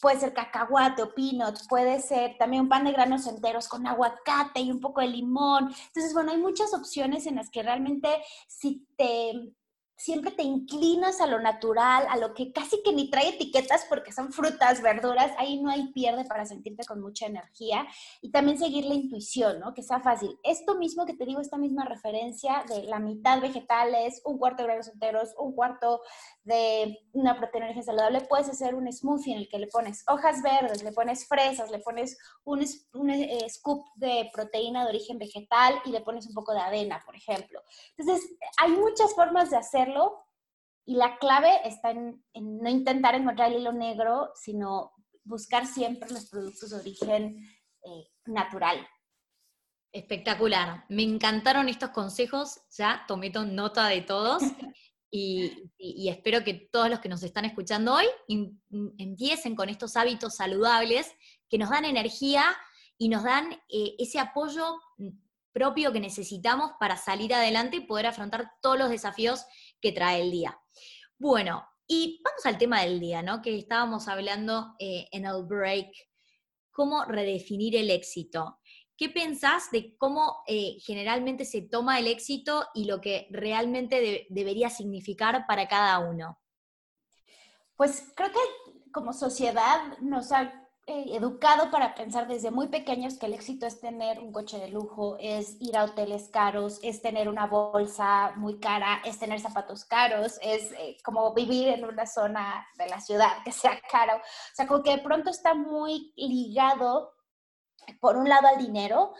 Puede 0.00 0.20
ser 0.20 0.32
cacahuate 0.32 1.02
o 1.02 1.14
peanut, 1.14 1.58
puede 1.68 2.00
ser 2.00 2.36
también 2.38 2.62
un 2.62 2.68
pan 2.68 2.84
de 2.84 2.92
granos 2.92 3.26
enteros 3.26 3.68
con 3.68 3.86
aguacate 3.86 4.60
y 4.60 4.70
un 4.70 4.80
poco 4.80 5.00
de 5.00 5.08
limón. 5.08 5.74
Entonces, 5.88 6.14
bueno, 6.14 6.32
hay 6.32 6.38
muchas 6.38 6.74
opciones 6.74 7.26
en 7.26 7.36
las 7.36 7.50
que 7.50 7.62
realmente 7.62 8.08
si 8.46 8.86
te 8.96 9.52
siempre 10.02 10.32
te 10.32 10.42
inclinas 10.42 11.20
a 11.20 11.28
lo 11.28 11.38
natural, 11.38 12.06
a 12.10 12.16
lo 12.16 12.34
que 12.34 12.52
casi 12.52 12.82
que 12.82 12.92
ni 12.92 13.08
trae 13.08 13.28
etiquetas 13.28 13.86
porque 13.88 14.10
son 14.10 14.32
frutas, 14.32 14.82
verduras, 14.82 15.30
ahí 15.38 15.62
no 15.62 15.70
hay 15.70 15.92
pierde 15.92 16.24
para 16.24 16.44
sentirte 16.44 16.84
con 16.84 17.00
mucha 17.00 17.26
energía 17.26 17.86
y 18.20 18.32
también 18.32 18.58
seguir 18.58 18.84
la 18.84 18.94
intuición, 18.94 19.60
¿no? 19.60 19.74
Que 19.74 19.84
sea 19.84 20.00
fácil. 20.00 20.36
Esto 20.42 20.74
mismo 20.74 21.06
que 21.06 21.14
te 21.14 21.24
digo, 21.24 21.40
esta 21.40 21.56
misma 21.56 21.84
referencia 21.84 22.64
de 22.68 22.82
la 22.82 22.98
mitad 22.98 23.40
vegetales, 23.40 24.20
un 24.24 24.38
cuarto 24.38 24.62
de 24.62 24.68
granos 24.68 24.88
enteros, 24.88 25.34
un 25.38 25.54
cuarto 25.54 26.00
de 26.42 26.98
una 27.12 27.38
proteína 27.38 27.80
saludable, 27.80 28.22
puedes 28.22 28.48
hacer 28.48 28.74
un 28.74 28.92
smoothie 28.92 29.34
en 29.34 29.38
el 29.38 29.48
que 29.48 29.60
le 29.60 29.68
pones 29.68 30.02
hojas 30.08 30.42
verdes, 30.42 30.82
le 30.82 30.90
pones 30.90 31.28
fresas, 31.28 31.70
le 31.70 31.78
pones 31.78 32.18
un, 32.42 32.64
un 32.94 33.10
eh, 33.10 33.46
scoop 33.48 33.84
de 33.94 34.28
proteína 34.32 34.82
de 34.82 34.88
origen 34.88 35.18
vegetal 35.18 35.80
y 35.84 35.90
le 35.90 36.00
pones 36.00 36.26
un 36.26 36.34
poco 36.34 36.52
de 36.52 36.60
avena, 36.60 37.00
por 37.06 37.14
ejemplo. 37.14 37.62
Entonces, 37.96 38.32
hay 38.58 38.72
muchas 38.72 39.14
formas 39.14 39.50
de 39.50 39.58
hacerlo 39.58 39.91
y 40.84 40.96
la 40.96 41.18
clave 41.18 41.50
está 41.64 41.90
en, 41.90 42.22
no 42.34 42.68
intentar 42.68 43.14
encontrar 43.14 43.52
el 43.52 43.60
hilo 43.60 43.72
negro, 43.72 44.30
sino 44.34 44.92
buscar 45.24 45.66
siempre 45.66 46.10
los 46.10 46.28
productos 46.28 46.70
de 46.70 46.76
origen 46.76 47.36
eh, 47.84 48.08
natural. 48.26 48.86
Espectacular. 49.92 50.84
Me 50.88 51.02
encantaron 51.02 51.68
estos 51.68 51.90
consejos. 51.90 52.60
Ya 52.76 53.04
tomé 53.06 53.30
nota 53.30 53.88
de 53.88 54.02
todos. 54.02 54.42
Y, 55.14 55.68
espero 56.08 56.42
que 56.42 56.70
todos 56.72 56.88
los 56.88 57.00
que 57.00 57.10
nos 57.10 57.22
están 57.22 57.44
escuchando 57.44 57.92
hoy 57.92 58.06
empiecen 58.96 59.54
con 59.54 59.68
estos 59.68 59.94
hábitos 59.98 60.36
saludables 60.36 61.06
que 61.50 61.58
nos 61.58 61.68
dan 61.68 61.84
energía 61.84 62.44
y 62.96 63.10
nos 63.10 63.22
dan 63.22 63.52
eh, 63.68 63.94
ese 63.98 64.18
apoyo 64.18 64.80
propio 65.52 65.92
que 65.92 66.00
necesitamos 66.00 66.70
para 66.80 66.96
salir 66.96 67.34
adelante 67.34 67.76
y 67.76 67.86
poder 67.86 68.06
afrontar 68.06 68.52
todos 68.62 68.78
los 68.78 68.88
desafíos 68.88 69.44
que 69.82 69.92
trae 69.92 70.22
el 70.22 70.30
día. 70.30 70.58
Bueno, 71.18 71.66
y 71.86 72.22
vamos 72.24 72.46
al 72.46 72.56
tema 72.56 72.82
del 72.82 73.00
día, 73.00 73.22
¿no? 73.22 73.42
Que 73.42 73.58
estábamos 73.58 74.08
hablando 74.08 74.74
eh, 74.78 75.08
en 75.12 75.26
el 75.26 75.42
break, 75.44 75.90
cómo 76.70 77.04
redefinir 77.04 77.76
el 77.76 77.90
éxito. 77.90 78.60
¿Qué 78.96 79.10
pensás 79.10 79.70
de 79.72 79.96
cómo 79.98 80.42
eh, 80.46 80.78
generalmente 80.80 81.44
se 81.44 81.62
toma 81.62 81.98
el 81.98 82.06
éxito 82.06 82.66
y 82.72 82.84
lo 82.84 83.00
que 83.00 83.26
realmente 83.30 84.26
debería 84.30 84.70
significar 84.70 85.44
para 85.46 85.66
cada 85.66 85.98
uno? 85.98 86.38
Pues 87.76 88.12
creo 88.14 88.30
que 88.30 88.90
como 88.92 89.12
sociedad 89.12 89.98
nos 90.00 90.30
ha 90.30 90.61
eh, 90.88 91.14
educado 91.14 91.70
para 91.70 91.94
pensar 91.94 92.26
desde 92.26 92.50
muy 92.50 92.66
pequeños 92.66 93.16
que 93.16 93.26
el 93.26 93.34
éxito 93.34 93.66
es 93.66 93.80
tener 93.80 94.18
un 94.18 94.32
coche 94.32 94.58
de 94.58 94.66
lujo, 94.66 95.16
es 95.20 95.56
ir 95.60 95.76
a 95.76 95.84
hoteles 95.84 96.28
caros, 96.28 96.80
es 96.82 97.00
tener 97.00 97.28
una 97.28 97.46
bolsa 97.46 98.32
muy 98.34 98.58
cara, 98.58 99.00
es 99.04 99.16
tener 99.16 99.38
zapatos 99.38 99.84
caros, 99.84 100.40
es 100.42 100.72
eh, 100.72 100.96
como 101.04 101.32
vivir 101.34 101.68
en 101.68 101.84
una 101.84 102.04
zona 102.04 102.66
de 102.76 102.88
la 102.88 103.00
ciudad 103.00 103.30
que 103.44 103.52
sea 103.52 103.80
caro. 103.92 104.16
O 104.16 104.54
sea, 104.54 104.66
como 104.66 104.82
que 104.82 104.96
de 104.96 105.02
pronto 105.02 105.30
está 105.30 105.54
muy 105.54 106.12
ligado, 106.16 107.12
por 108.00 108.16
un 108.16 108.28
lado, 108.28 108.48
al 108.48 108.58
dinero. 108.58 109.14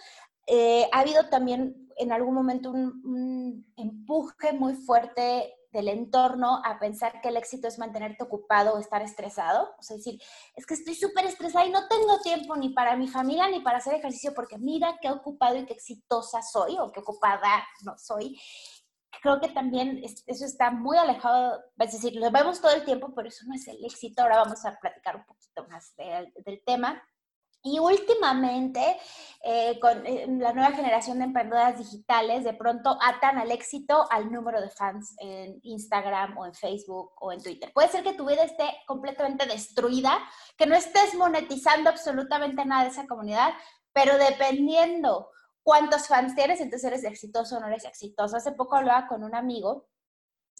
Eh, 0.48 0.88
ha 0.90 0.98
habido 0.98 1.28
también 1.28 1.88
en 1.96 2.10
algún 2.10 2.34
momento 2.34 2.72
un, 2.72 3.00
un 3.04 3.72
empuje 3.76 4.52
muy 4.52 4.74
fuerte 4.74 5.54
del 5.72 5.88
entorno 5.88 6.60
a 6.64 6.78
pensar 6.78 7.20
que 7.20 7.28
el 7.28 7.36
éxito 7.36 7.66
es 7.66 7.78
mantenerte 7.78 8.22
ocupado 8.22 8.74
o 8.74 8.78
estar 8.78 9.02
estresado. 9.02 9.74
O 9.78 9.82
sea, 9.82 9.96
decir, 9.96 10.20
es 10.54 10.66
que 10.66 10.74
estoy 10.74 10.94
súper 10.94 11.24
estresada 11.24 11.64
y 11.66 11.70
no 11.70 11.88
tengo 11.88 12.20
tiempo 12.20 12.56
ni 12.56 12.70
para 12.70 12.96
mi 12.96 13.08
familia 13.08 13.48
ni 13.48 13.60
para 13.60 13.78
hacer 13.78 13.94
ejercicio 13.94 14.32
porque 14.34 14.58
mira 14.58 14.98
qué 15.00 15.10
ocupado 15.10 15.56
y 15.56 15.64
qué 15.64 15.72
exitosa 15.72 16.42
soy 16.42 16.76
o 16.78 16.92
qué 16.92 17.00
ocupada 17.00 17.66
no 17.84 17.96
soy. 17.98 18.38
Creo 19.22 19.40
que 19.40 19.48
también 19.48 20.02
eso 20.02 20.44
está 20.44 20.70
muy 20.70 20.96
alejado, 20.96 21.62
es 21.78 21.92
decir, 21.92 22.16
lo 22.16 22.30
vemos 22.30 22.60
todo 22.60 22.72
el 22.72 22.84
tiempo, 22.84 23.12
pero 23.14 23.28
eso 23.28 23.44
no 23.46 23.54
es 23.54 23.66
el 23.68 23.84
éxito. 23.84 24.22
Ahora 24.22 24.38
vamos 24.38 24.64
a 24.64 24.78
platicar 24.78 25.16
un 25.16 25.24
poquito 25.24 25.66
más 25.68 25.94
del 25.96 26.62
tema. 26.64 27.02
Y 27.64 27.78
últimamente, 27.78 28.98
eh, 29.44 29.78
con 29.78 30.04
eh, 30.04 30.26
la 30.28 30.52
nueva 30.52 30.72
generación 30.72 31.18
de 31.18 31.26
emprendedoras 31.26 31.78
digitales, 31.78 32.42
de 32.42 32.54
pronto 32.54 32.98
atan 33.00 33.38
al 33.38 33.52
éxito 33.52 34.04
al 34.10 34.32
número 34.32 34.60
de 34.60 34.68
fans 34.70 35.14
en 35.18 35.60
Instagram 35.62 36.36
o 36.38 36.46
en 36.46 36.54
Facebook 36.54 37.12
o 37.20 37.32
en 37.32 37.40
Twitter. 37.40 37.72
Puede 37.72 37.88
ser 37.88 38.02
que 38.02 38.14
tu 38.14 38.26
vida 38.26 38.42
esté 38.42 38.68
completamente 38.86 39.46
destruida, 39.46 40.18
que 40.56 40.66
no 40.66 40.74
estés 40.74 41.14
monetizando 41.14 41.90
absolutamente 41.90 42.64
nada 42.64 42.84
de 42.84 42.90
esa 42.90 43.06
comunidad, 43.06 43.52
pero 43.92 44.18
dependiendo 44.18 45.28
cuántos 45.62 46.08
fans 46.08 46.34
tienes, 46.34 46.60
entonces 46.60 46.90
eres 46.90 47.04
exitoso 47.04 47.56
o 47.56 47.60
no 47.60 47.68
eres 47.68 47.84
exitoso. 47.84 48.36
Hace 48.36 48.52
poco 48.52 48.74
hablaba 48.74 49.06
con 49.06 49.22
un 49.22 49.36
amigo 49.36 49.86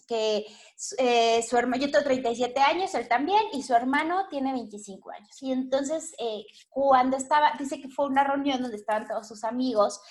que 0.07 0.45
su 0.77 1.57
hermano, 1.57 1.81
yo 1.81 1.91
tengo 1.91 2.03
37 2.03 2.59
años, 2.59 2.93
él 2.95 3.07
también, 3.07 3.41
y 3.53 3.63
su 3.63 3.73
hermano 3.73 4.27
tiene 4.29 4.53
25 4.53 5.11
años. 5.11 5.41
Y 5.41 5.51
entonces, 5.51 6.13
eh, 6.19 6.45
cuando 6.69 7.17
estaba, 7.17 7.53
dice 7.59 7.81
que 7.81 7.89
fue 7.89 8.05
una 8.07 8.23
reunión 8.23 8.61
donde 8.61 8.77
estaban 8.77 9.07
todos 9.07 9.27
sus 9.27 9.43
amigos, 9.43 10.01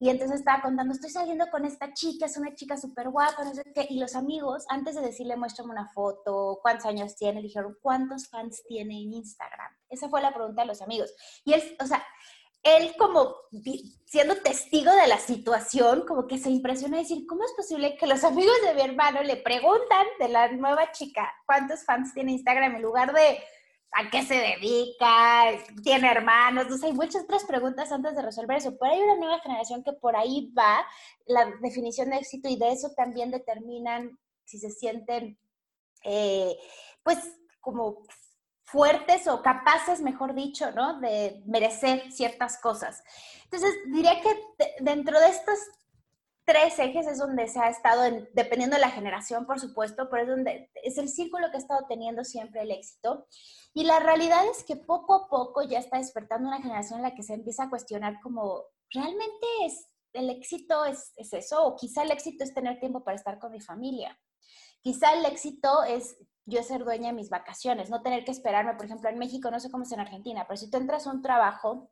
y 0.00 0.10
entonces 0.10 0.40
estaba 0.40 0.62
contando, 0.62 0.94
estoy 0.94 1.10
saliendo 1.10 1.46
con 1.50 1.64
esta 1.64 1.92
chica, 1.92 2.26
es 2.26 2.36
una 2.36 2.54
chica 2.54 2.76
súper 2.76 3.08
guapa, 3.10 3.42
no 3.42 3.52
sé 3.52 3.64
qué, 3.74 3.84
y 3.90 3.98
los 3.98 4.14
amigos, 4.14 4.64
antes 4.68 4.94
de 4.94 5.00
decirle, 5.00 5.36
muéstrame 5.36 5.72
una 5.72 5.88
foto, 5.88 6.60
cuántos 6.62 6.86
años 6.86 7.16
tiene, 7.16 7.40
le 7.40 7.48
dijeron, 7.48 7.76
¿cuántos 7.82 8.28
fans 8.28 8.62
tiene 8.68 9.02
en 9.02 9.14
Instagram? 9.14 9.72
Esa 9.88 10.08
fue 10.08 10.22
la 10.22 10.32
pregunta 10.32 10.62
de 10.62 10.68
los 10.68 10.82
amigos. 10.82 11.12
Y 11.44 11.52
él, 11.54 11.76
o 11.82 11.86
sea, 11.86 12.04
él 12.76 12.94
como 12.98 13.34
siendo 14.04 14.36
testigo 14.36 14.90
de 14.92 15.06
la 15.06 15.18
situación, 15.18 16.04
como 16.06 16.26
que 16.26 16.38
se 16.38 16.50
impresiona 16.50 16.96
de 16.96 17.02
decir, 17.02 17.26
¿cómo 17.26 17.44
es 17.44 17.52
posible 17.52 17.96
que 17.96 18.06
los 18.06 18.24
amigos 18.24 18.56
de 18.64 18.74
mi 18.74 18.82
hermano 18.82 19.22
le 19.22 19.36
preguntan 19.36 20.06
de 20.18 20.28
la 20.28 20.50
nueva 20.52 20.92
chica 20.92 21.32
cuántos 21.46 21.84
fans 21.84 22.14
tiene 22.14 22.32
Instagram 22.32 22.76
en 22.76 22.82
lugar 22.82 23.12
de 23.12 23.38
a 23.92 24.10
qué 24.10 24.22
se 24.22 24.34
dedica, 24.34 25.44
tiene 25.82 26.10
hermanos, 26.10 26.66
no 26.68 26.86
hay 26.86 26.92
muchas 26.92 27.24
otras 27.24 27.44
preguntas 27.44 27.90
antes 27.90 28.14
de 28.14 28.22
resolver 28.22 28.58
eso. 28.58 28.76
Pero 28.78 28.92
hay 28.92 29.00
una 29.00 29.16
nueva 29.16 29.40
generación 29.40 29.82
que 29.82 29.92
por 29.92 30.14
ahí 30.16 30.52
va. 30.56 30.84
La 31.26 31.50
definición 31.62 32.10
de 32.10 32.18
éxito 32.18 32.48
y 32.48 32.56
de 32.56 32.72
eso 32.72 32.90
también 32.96 33.30
determinan 33.30 34.18
si 34.44 34.58
se 34.58 34.70
sienten, 34.70 35.38
eh, 36.04 36.56
pues, 37.02 37.18
como 37.60 38.02
fuertes 38.70 39.26
o 39.28 39.42
capaces, 39.42 40.02
mejor 40.02 40.34
dicho, 40.34 40.70
¿no? 40.72 41.00
De 41.00 41.42
merecer 41.46 42.12
ciertas 42.12 42.58
cosas. 42.58 43.02
Entonces, 43.44 43.74
diría 43.86 44.20
que 44.20 44.28
dentro 44.80 45.18
de 45.18 45.28
estos 45.28 45.58
tres 46.44 46.78
ejes 46.78 47.06
es 47.06 47.18
donde 47.18 47.48
se 47.48 47.60
ha 47.60 47.70
estado, 47.70 48.02
dependiendo 48.34 48.76
de 48.76 48.82
la 48.82 48.90
generación, 48.90 49.46
por 49.46 49.58
supuesto, 49.58 50.08
pero 50.10 50.22
es 50.22 50.28
donde 50.28 50.70
es 50.82 50.98
el 50.98 51.08
círculo 51.08 51.50
que 51.50 51.56
ha 51.56 51.60
estado 51.60 51.86
teniendo 51.88 52.24
siempre 52.24 52.60
el 52.60 52.70
éxito. 52.70 53.26
Y 53.72 53.84
la 53.84 54.00
realidad 54.00 54.46
es 54.50 54.64
que 54.64 54.76
poco 54.76 55.14
a 55.14 55.28
poco 55.28 55.62
ya 55.62 55.78
está 55.78 55.96
despertando 55.96 56.48
una 56.48 56.60
generación 56.60 56.98
en 56.98 57.04
la 57.04 57.14
que 57.14 57.22
se 57.22 57.34
empieza 57.34 57.64
a 57.64 57.70
cuestionar 57.70 58.20
como, 58.22 58.64
¿realmente 58.90 59.46
es, 59.64 59.88
el 60.12 60.28
éxito 60.28 60.84
es, 60.84 61.12
es 61.16 61.32
eso? 61.32 61.64
O 61.64 61.74
quizá 61.74 62.02
el 62.02 62.10
éxito 62.10 62.44
es 62.44 62.52
tener 62.52 62.78
tiempo 62.80 63.02
para 63.02 63.16
estar 63.16 63.38
con 63.38 63.52
mi 63.52 63.60
familia. 63.60 64.18
Quizá 64.82 65.14
el 65.14 65.24
éxito 65.24 65.84
es 65.84 66.18
yo 66.48 66.62
ser 66.62 66.84
dueña 66.84 67.08
de 67.08 67.14
mis 67.14 67.28
vacaciones, 67.28 67.90
no 67.90 68.02
tener 68.02 68.24
que 68.24 68.30
esperarme, 68.30 68.74
por 68.74 68.86
ejemplo, 68.86 69.08
en 69.10 69.18
México, 69.18 69.50
no 69.50 69.60
sé 69.60 69.70
cómo 69.70 69.84
es 69.84 69.92
en 69.92 70.00
Argentina, 70.00 70.46
pero 70.48 70.56
si 70.56 70.70
tú 70.70 70.78
entras 70.78 71.06
a 71.06 71.10
un 71.10 71.22
trabajo 71.22 71.90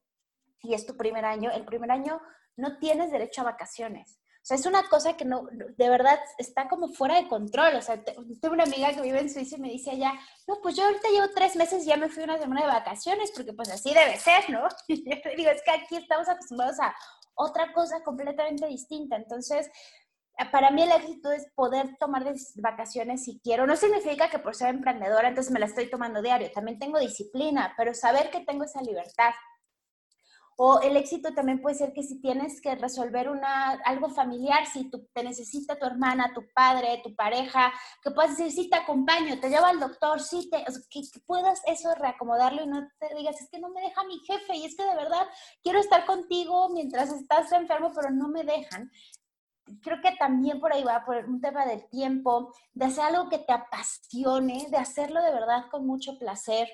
y 0.62 0.74
es 0.74 0.86
tu 0.86 0.96
primer 0.96 1.24
año, 1.24 1.50
el 1.50 1.64
primer 1.64 1.90
año 1.90 2.20
no 2.56 2.78
tienes 2.78 3.10
derecho 3.10 3.42
a 3.42 3.44
vacaciones. 3.44 4.18
O 4.46 4.48
sea, 4.48 4.56
es 4.56 4.66
una 4.66 4.88
cosa 4.88 5.16
que 5.16 5.24
no, 5.24 5.44
de 5.50 5.88
verdad 5.88 6.20
está 6.38 6.68
como 6.68 6.86
fuera 6.86 7.16
de 7.16 7.26
control. 7.26 7.74
O 7.74 7.82
sea, 7.82 8.00
tengo 8.04 8.54
una 8.54 8.62
amiga 8.62 8.94
que 8.94 9.00
vive 9.00 9.18
en 9.18 9.28
Suiza 9.28 9.56
y 9.56 9.60
me 9.60 9.68
dice 9.68 9.90
allá, 9.90 10.12
no, 10.46 10.60
pues 10.62 10.76
yo 10.76 10.84
ahorita 10.84 11.08
llevo 11.08 11.26
tres 11.34 11.56
meses 11.56 11.82
y 11.82 11.88
ya 11.88 11.96
me 11.96 12.08
fui 12.08 12.22
una 12.22 12.38
semana 12.38 12.60
de 12.60 12.68
vacaciones, 12.68 13.32
porque 13.34 13.52
pues 13.54 13.68
así 13.70 13.92
debe 13.92 14.16
ser, 14.16 14.48
¿no? 14.48 14.68
Y 14.86 15.04
yo 15.04 15.16
digo, 15.36 15.50
es 15.50 15.62
que 15.64 15.72
aquí 15.72 15.96
estamos 15.96 16.28
acostumbrados 16.28 16.78
a 16.78 16.94
otra 17.34 17.72
cosa 17.72 18.04
completamente 18.04 18.66
distinta. 18.68 19.16
Entonces, 19.16 19.68
para 20.50 20.70
mí 20.70 20.82
el 20.82 20.92
éxito 20.92 21.32
es 21.32 21.46
poder 21.54 21.96
tomar 21.98 22.24
vacaciones 22.56 23.24
si 23.24 23.40
quiero. 23.40 23.66
No 23.66 23.76
significa 23.76 24.28
que 24.28 24.38
por 24.38 24.54
ser 24.54 24.68
emprendedora 24.68 25.28
entonces 25.28 25.52
me 25.52 25.60
la 25.60 25.66
estoy 25.66 25.88
tomando 25.88 26.20
diario. 26.20 26.50
También 26.52 26.78
tengo 26.78 26.98
disciplina, 26.98 27.72
pero 27.76 27.94
saber 27.94 28.30
que 28.30 28.44
tengo 28.44 28.64
esa 28.64 28.82
libertad. 28.82 29.32
O 30.58 30.80
el 30.80 30.96
éxito 30.96 31.34
también 31.34 31.60
puede 31.60 31.76
ser 31.76 31.92
que 31.92 32.02
si 32.02 32.18
tienes 32.20 32.62
que 32.62 32.74
resolver 32.76 33.28
una, 33.28 33.72
algo 33.84 34.08
familiar, 34.08 34.66
si 34.66 34.90
te 34.90 35.22
necesita 35.22 35.78
tu 35.78 35.84
hermana, 35.84 36.32
tu 36.34 36.46
padre, 36.54 37.02
tu 37.04 37.14
pareja, 37.14 37.70
que 38.02 38.10
puedas 38.10 38.38
decir, 38.38 38.50
sí, 38.50 38.70
te 38.70 38.76
acompaño, 38.76 39.38
te 39.38 39.50
llevo 39.50 39.66
al 39.66 39.78
doctor, 39.78 40.18
sí, 40.18 40.48
te, 40.50 40.64
que, 40.88 41.02
puedas 41.26 41.60
eso 41.66 41.94
reacomodarlo 41.94 42.62
y 42.62 42.68
no 42.68 42.88
te 42.98 43.14
digas, 43.14 43.38
es 43.38 43.50
que 43.50 43.58
no 43.58 43.68
me 43.68 43.82
deja 43.82 44.02
mi 44.04 44.18
jefe 44.20 44.56
y 44.56 44.64
es 44.64 44.74
que 44.74 44.84
de 44.84 44.96
verdad 44.96 45.26
quiero 45.62 45.78
estar 45.78 46.06
contigo 46.06 46.70
mientras 46.70 47.12
estás 47.12 47.52
enfermo, 47.52 47.92
pero 47.94 48.10
no 48.10 48.28
me 48.28 48.42
dejan 48.42 48.90
creo 49.82 50.00
que 50.00 50.12
también 50.16 50.60
por 50.60 50.72
ahí 50.72 50.82
va, 50.84 51.04
por 51.04 51.16
un 51.26 51.40
tema 51.40 51.66
del 51.66 51.88
tiempo, 51.88 52.54
de 52.72 52.86
hacer 52.86 53.04
algo 53.04 53.28
que 53.28 53.38
te 53.38 53.52
apasione, 53.52 54.66
de 54.70 54.76
hacerlo 54.76 55.22
de 55.22 55.32
verdad 55.32 55.66
con 55.70 55.86
mucho 55.86 56.18
placer. 56.18 56.68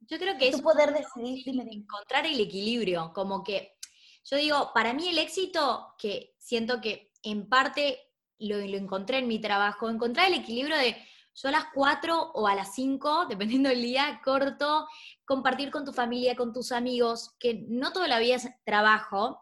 Yo 0.00 0.18
creo 0.18 0.36
que 0.38 0.48
es 0.48 0.60
poder 0.60 0.92
decidir, 0.92 1.44
encontrar 1.48 2.26
el 2.26 2.40
equilibrio, 2.40 3.12
como 3.14 3.42
que 3.42 3.76
yo 4.24 4.36
digo, 4.36 4.72
para 4.74 4.92
mí 4.92 5.08
el 5.08 5.18
éxito, 5.18 5.94
que 5.98 6.34
siento 6.38 6.80
que 6.80 7.10
en 7.22 7.48
parte 7.48 7.98
lo, 8.38 8.58
lo 8.58 8.76
encontré 8.76 9.18
en 9.18 9.28
mi 9.28 9.40
trabajo, 9.40 9.88
encontrar 9.88 10.28
el 10.28 10.34
equilibrio 10.34 10.76
de 10.76 10.96
yo 11.40 11.48
a 11.48 11.52
las 11.52 11.66
4 11.72 12.32
o 12.34 12.48
a 12.48 12.54
las 12.54 12.74
5, 12.74 13.26
dependiendo 13.28 13.68
del 13.68 13.82
día, 13.82 14.20
corto, 14.24 14.86
compartir 15.24 15.70
con 15.70 15.84
tu 15.84 15.92
familia, 15.92 16.36
con 16.36 16.52
tus 16.52 16.72
amigos, 16.72 17.36
que 17.38 17.64
no 17.68 17.92
toda 17.92 18.08
la 18.08 18.18
vida 18.18 18.36
es 18.36 18.48
trabajo, 18.64 19.40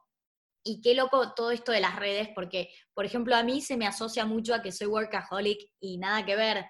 y 0.67 0.81
qué 0.81 0.95
loco 0.95 1.33
todo 1.35 1.53
esto 1.53 1.73
de 1.73 1.81
las 1.81 1.97
redes, 1.97 2.29
porque, 2.35 2.71
por 2.93 3.07
ejemplo, 3.07 3.37
a 3.37 3.43
mí 3.43 3.61
se 3.61 3.77
me 3.77 3.87
asocia 3.87 4.27
mucho 4.27 4.55
a 4.55 4.63
que 4.63 4.73
soy 4.73 4.89
workaholic 4.89 5.71
y 5.81 5.99
nada 5.99 6.27
que 6.27 6.35
ver. 6.35 6.67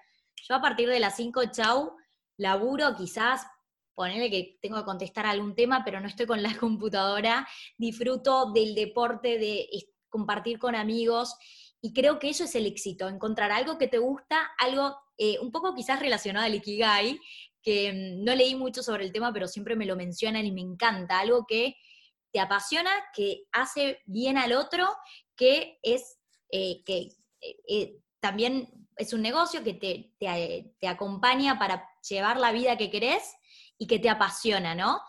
Yo 0.49 0.55
a 0.55 0.61
partir 0.61 0.89
de 0.89 1.01
las 1.01 1.17
5, 1.17 1.51
chau, 1.51 1.97
laburo 2.37 2.95
quizás, 2.95 3.47
ponerle 3.95 4.31
que 4.31 4.59
tengo 4.61 4.77
que 4.77 4.85
contestar 4.85 5.25
algún 5.25 5.55
tema, 5.55 5.83
pero 5.83 6.01
no 6.01 6.07
estoy 6.07 6.27
con 6.27 6.43
la 6.43 6.55
computadora, 6.61 7.49
disfruto 7.79 8.53
del 8.53 8.75
deporte, 8.75 9.39
de 9.39 9.67
compartir 10.11 10.59
con 10.59 10.75
amigos, 10.75 11.35
y 11.81 11.93
creo 11.93 12.19
que 12.19 12.29
eso 12.29 12.45
es 12.45 12.55
el 12.55 12.67
éxito, 12.67 13.09
encontrar 13.09 13.53
algo 13.53 13.79
que 13.79 13.89
te 13.89 13.99
gusta, 13.99 14.51
algo 14.59 14.97
eh, 15.19 15.39
un 15.41 15.51
poco 15.51 15.75
quizás 15.75 16.01
relacionado 16.01 16.45
al 16.45 16.55
Ikigai, 16.55 17.19
que 17.63 17.93
mm, 17.93 18.25
no 18.25 18.35
leí 18.35 18.55
mucho 18.55 18.83
sobre 18.83 19.05
el 19.05 19.13
tema, 19.13 19.33
pero 19.33 19.49
siempre 19.49 19.77
me 19.77 19.87
lo 19.87 19.97
mencionan 19.97 20.45
y 20.45 20.53
me 20.53 20.61
encanta, 20.61 21.19
algo 21.21 21.47
que 21.47 21.77
te 22.37 22.41
apasiona, 22.41 22.91
que 23.15 23.45
hace 23.51 24.03
bien 24.05 24.37
al 24.37 24.53
otro, 24.53 24.87
que 25.35 25.79
es 25.83 26.19
eh, 26.51 26.85
que 26.85 27.09
eh, 27.41 27.97
también 28.21 28.69
es 28.95 29.15
un 29.15 29.23
negocio 29.23 29.65
que 29.65 29.73
te, 29.73 30.13
te, 30.19 30.87
acompaña 30.87 31.59
para 31.59 31.89
llevar 32.07 32.39
la 32.39 32.53
vida 32.53 32.77
que 32.77 32.91
querés 32.91 33.23
y 33.79 33.87
que 33.87 33.99
te 33.99 34.11
apasiona, 34.11 34.75
¿no? 34.75 35.01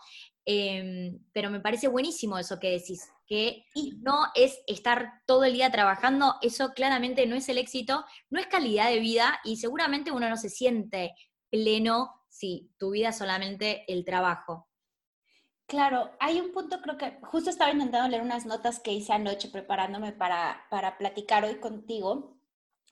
Em, 0.46 1.18
pero 1.34 1.50
me 1.50 1.60
parece 1.60 1.88
buenísimo 1.88 2.38
eso 2.38 2.58
que 2.58 2.70
decís, 2.70 3.06
que 3.26 3.66
no 3.98 4.28
es 4.34 4.62
estar 4.66 5.20
todo 5.26 5.44
el 5.44 5.52
día 5.52 5.70
trabajando, 5.70 6.36
eso 6.40 6.72
claramente 6.74 7.26
no 7.26 7.36
es 7.36 7.46
el 7.50 7.58
éxito, 7.58 8.06
no 8.30 8.40
es 8.40 8.46
calidad 8.46 8.88
de 8.88 9.00
vida 9.00 9.38
y 9.44 9.58
seguramente 9.58 10.12
uno 10.12 10.30
no 10.30 10.38
se 10.38 10.48
siente 10.48 11.14
pleno 11.50 12.24
si 12.30 12.70
tu 12.78 12.92
vida 12.92 13.10
es 13.10 13.18
solamente 13.18 13.84
el 13.86 14.06
trabajo. 14.06 14.67
Claro, 15.68 16.10
hay 16.18 16.40
un 16.40 16.50
punto, 16.52 16.80
creo 16.80 16.96
que 16.96 17.18
justo 17.24 17.50
estaba 17.50 17.70
intentando 17.70 18.08
leer 18.08 18.22
unas 18.22 18.46
notas 18.46 18.80
que 18.80 18.90
hice 18.90 19.12
anoche 19.12 19.50
preparándome 19.50 20.12
para, 20.12 20.62
para 20.70 20.96
platicar 20.96 21.44
hoy 21.44 21.60
contigo. 21.60 22.38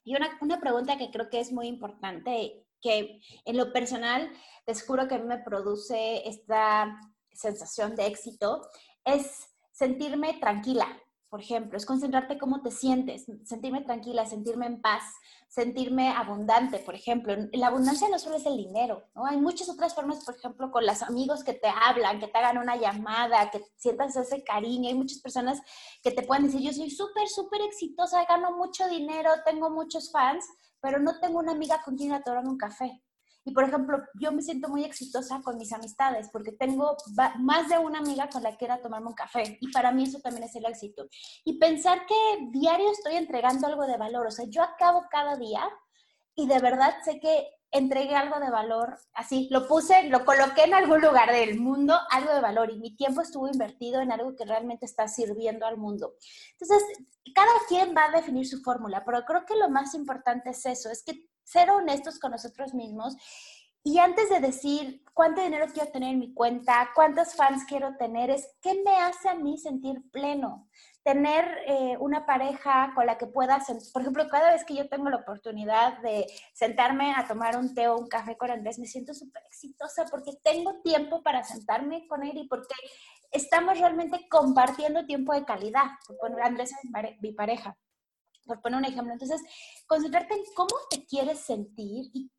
Y 0.04 0.14
una, 0.14 0.36
una, 0.42 0.60
pregunta 0.60 0.98
que 0.98 1.10
creo 1.10 1.30
que 1.30 1.40
es 1.40 1.52
muy 1.52 1.68
importante, 1.68 2.66
que 2.82 3.22
en 3.46 3.56
lo 3.56 3.72
personal 3.72 4.30
descubro 4.66 5.08
que 5.08 5.14
a 5.14 5.18
mí 5.18 5.24
me 5.24 5.38
produce 5.38 6.28
esta 6.28 7.00
sensación 7.32 7.96
de 7.96 8.08
éxito, 8.08 8.60
es 9.06 9.48
sentirme 9.72 10.34
tranquila, 10.34 10.86
por 11.30 11.40
ejemplo, 11.40 11.76
es 11.76 11.86
concentrarte 11.86 12.38
cómo 12.38 12.62
te 12.62 12.70
sientes, 12.70 13.26
sentirme 13.44 13.82
tranquila, 13.82 14.26
sentirme 14.26 14.66
en 14.66 14.80
paz, 14.80 15.02
sentirme 15.48 16.10
abundante, 16.10 16.78
por 16.80 16.94
ejemplo. 16.94 17.34
La 17.52 17.68
abundancia 17.68 18.08
no 18.08 18.18
solo 18.18 18.36
es 18.36 18.46
el 18.46 18.56
dinero, 18.56 19.04
¿no? 19.14 19.26
Hay 19.26 19.36
muchas 19.36 19.68
otras 19.68 19.94
formas, 19.94 20.24
por 20.24 20.36
ejemplo, 20.36 20.70
con 20.70 20.84
los 20.84 21.02
amigos 21.02 21.44
que 21.44 21.54
te 21.54 21.68
hablan, 21.68 22.20
que 22.20 22.28
te 22.28 22.38
hagan 22.38 22.58
una 22.58 22.76
llamada, 22.76 23.50
que 23.50 23.62
sientas 23.76 24.16
ese 24.16 24.44
cariño. 24.44 24.88
Hay 24.88 24.94
muchas 24.94 25.18
personas 25.18 25.60
que 26.02 26.10
te 26.10 26.22
pueden 26.22 26.46
decir, 26.46 26.60
yo 26.60 26.72
soy 26.72 26.90
súper, 26.90 27.28
súper 27.28 27.62
exitosa, 27.62 28.24
gano 28.24 28.56
mucho 28.56 28.86
dinero, 28.88 29.30
tengo 29.44 29.70
muchos 29.70 30.10
fans, 30.10 30.44
pero 30.80 30.98
no 30.98 31.18
tengo 31.20 31.38
una 31.38 31.52
amiga 31.52 31.80
con 31.84 31.96
quien 31.96 32.10
ir 32.10 32.14
a 32.14 32.22
tomar 32.22 32.44
un 32.44 32.58
café. 32.58 33.02
Y 33.46 33.52
por 33.52 33.62
ejemplo, 33.62 34.02
yo 34.20 34.32
me 34.32 34.42
siento 34.42 34.68
muy 34.68 34.84
exitosa 34.84 35.40
con 35.40 35.56
mis 35.56 35.72
amistades 35.72 36.28
porque 36.32 36.50
tengo 36.50 36.96
más 37.38 37.68
de 37.68 37.78
una 37.78 38.00
amiga 38.00 38.28
con 38.28 38.42
la 38.42 38.50
que 38.50 38.58
quiera 38.58 38.82
tomarme 38.82 39.06
un 39.06 39.14
café. 39.14 39.56
Y 39.60 39.70
para 39.70 39.92
mí 39.92 40.02
eso 40.02 40.18
también 40.18 40.42
es 40.42 40.56
el 40.56 40.66
éxito. 40.66 41.06
Y 41.44 41.56
pensar 41.56 42.04
que 42.06 42.48
diario 42.50 42.90
estoy 42.90 43.14
entregando 43.14 43.68
algo 43.68 43.86
de 43.86 43.96
valor. 43.96 44.26
O 44.26 44.30
sea, 44.32 44.46
yo 44.48 44.64
acabo 44.64 45.04
cada 45.08 45.36
día 45.36 45.62
y 46.34 46.48
de 46.48 46.58
verdad 46.58 46.92
sé 47.04 47.20
que 47.20 47.48
entregué 47.70 48.16
algo 48.16 48.40
de 48.40 48.50
valor, 48.50 48.98
así, 49.14 49.48
lo 49.50 49.68
puse, 49.68 50.04
lo 50.08 50.24
coloqué 50.24 50.64
en 50.64 50.74
algún 50.74 51.00
lugar 51.00 51.30
del 51.30 51.58
mundo, 51.60 51.96
algo 52.10 52.32
de 52.32 52.40
valor, 52.40 52.70
y 52.70 52.78
mi 52.78 52.96
tiempo 52.96 53.20
estuvo 53.20 53.48
invertido 53.48 54.00
en 54.00 54.12
algo 54.12 54.34
que 54.34 54.44
realmente 54.44 54.86
está 54.86 55.08
sirviendo 55.08 55.66
al 55.66 55.76
mundo. 55.76 56.14
Entonces, 56.52 56.82
cada 57.34 57.52
quien 57.68 57.94
va 57.94 58.06
a 58.06 58.16
definir 58.16 58.46
su 58.46 58.60
fórmula, 58.62 59.04
pero 59.04 59.24
creo 59.24 59.44
que 59.44 59.56
lo 59.56 59.68
más 59.68 59.94
importante 59.94 60.50
es 60.50 60.64
eso, 60.66 60.90
es 60.90 61.02
que 61.04 61.28
ser 61.46 61.70
honestos 61.70 62.18
con 62.18 62.32
nosotros 62.32 62.74
mismos 62.74 63.16
y 63.86 64.00
antes 64.00 64.28
de 64.28 64.40
decir 64.40 65.04
cuánto 65.14 65.40
dinero 65.40 65.66
quiero 65.72 65.92
tener 65.92 66.10
en 66.10 66.18
mi 66.18 66.34
cuenta, 66.34 66.90
cuántos 66.92 67.36
fans 67.36 67.62
quiero 67.68 67.96
tener, 67.96 68.30
es 68.30 68.48
qué 68.60 68.82
me 68.84 68.96
hace 68.96 69.28
a 69.28 69.36
mí 69.36 69.58
sentir 69.58 70.10
pleno. 70.10 70.68
Tener 71.04 71.44
eh, 71.68 71.96
una 72.00 72.26
pareja 72.26 72.90
con 72.96 73.06
la 73.06 73.16
que 73.16 73.28
pueda, 73.28 73.64
por 73.92 74.02
ejemplo, 74.02 74.26
cada 74.28 74.50
vez 74.50 74.64
que 74.64 74.74
yo 74.74 74.88
tengo 74.88 75.08
la 75.08 75.18
oportunidad 75.18 76.02
de 76.02 76.26
sentarme 76.52 77.14
a 77.14 77.28
tomar 77.28 77.56
un 77.56 77.76
té 77.76 77.86
o 77.86 77.96
un 77.96 78.08
café 78.08 78.36
con 78.36 78.50
Andrés, 78.50 78.80
me 78.80 78.88
siento 78.88 79.14
súper 79.14 79.44
exitosa 79.46 80.04
porque 80.10 80.32
tengo 80.42 80.80
tiempo 80.82 81.22
para 81.22 81.44
sentarme 81.44 82.08
con 82.08 82.24
él 82.24 82.36
y 82.38 82.48
porque 82.48 82.74
estamos 83.30 83.78
realmente 83.78 84.26
compartiendo 84.28 85.06
tiempo 85.06 85.32
de 85.32 85.44
calidad. 85.44 85.86
Porque 86.08 86.42
Andrés 86.42 86.72
es 86.72 86.90
mi 87.20 87.30
pareja 87.34 87.76
por 88.46 88.60
poner 88.60 88.78
un 88.78 88.84
ejemplo. 88.84 89.12
Entonces, 89.12 89.42
concentrarte 89.86 90.34
en 90.34 90.42
cómo 90.54 90.74
te 90.90 91.04
quieres 91.04 91.40
sentir 91.40 92.10
y, 92.12 92.30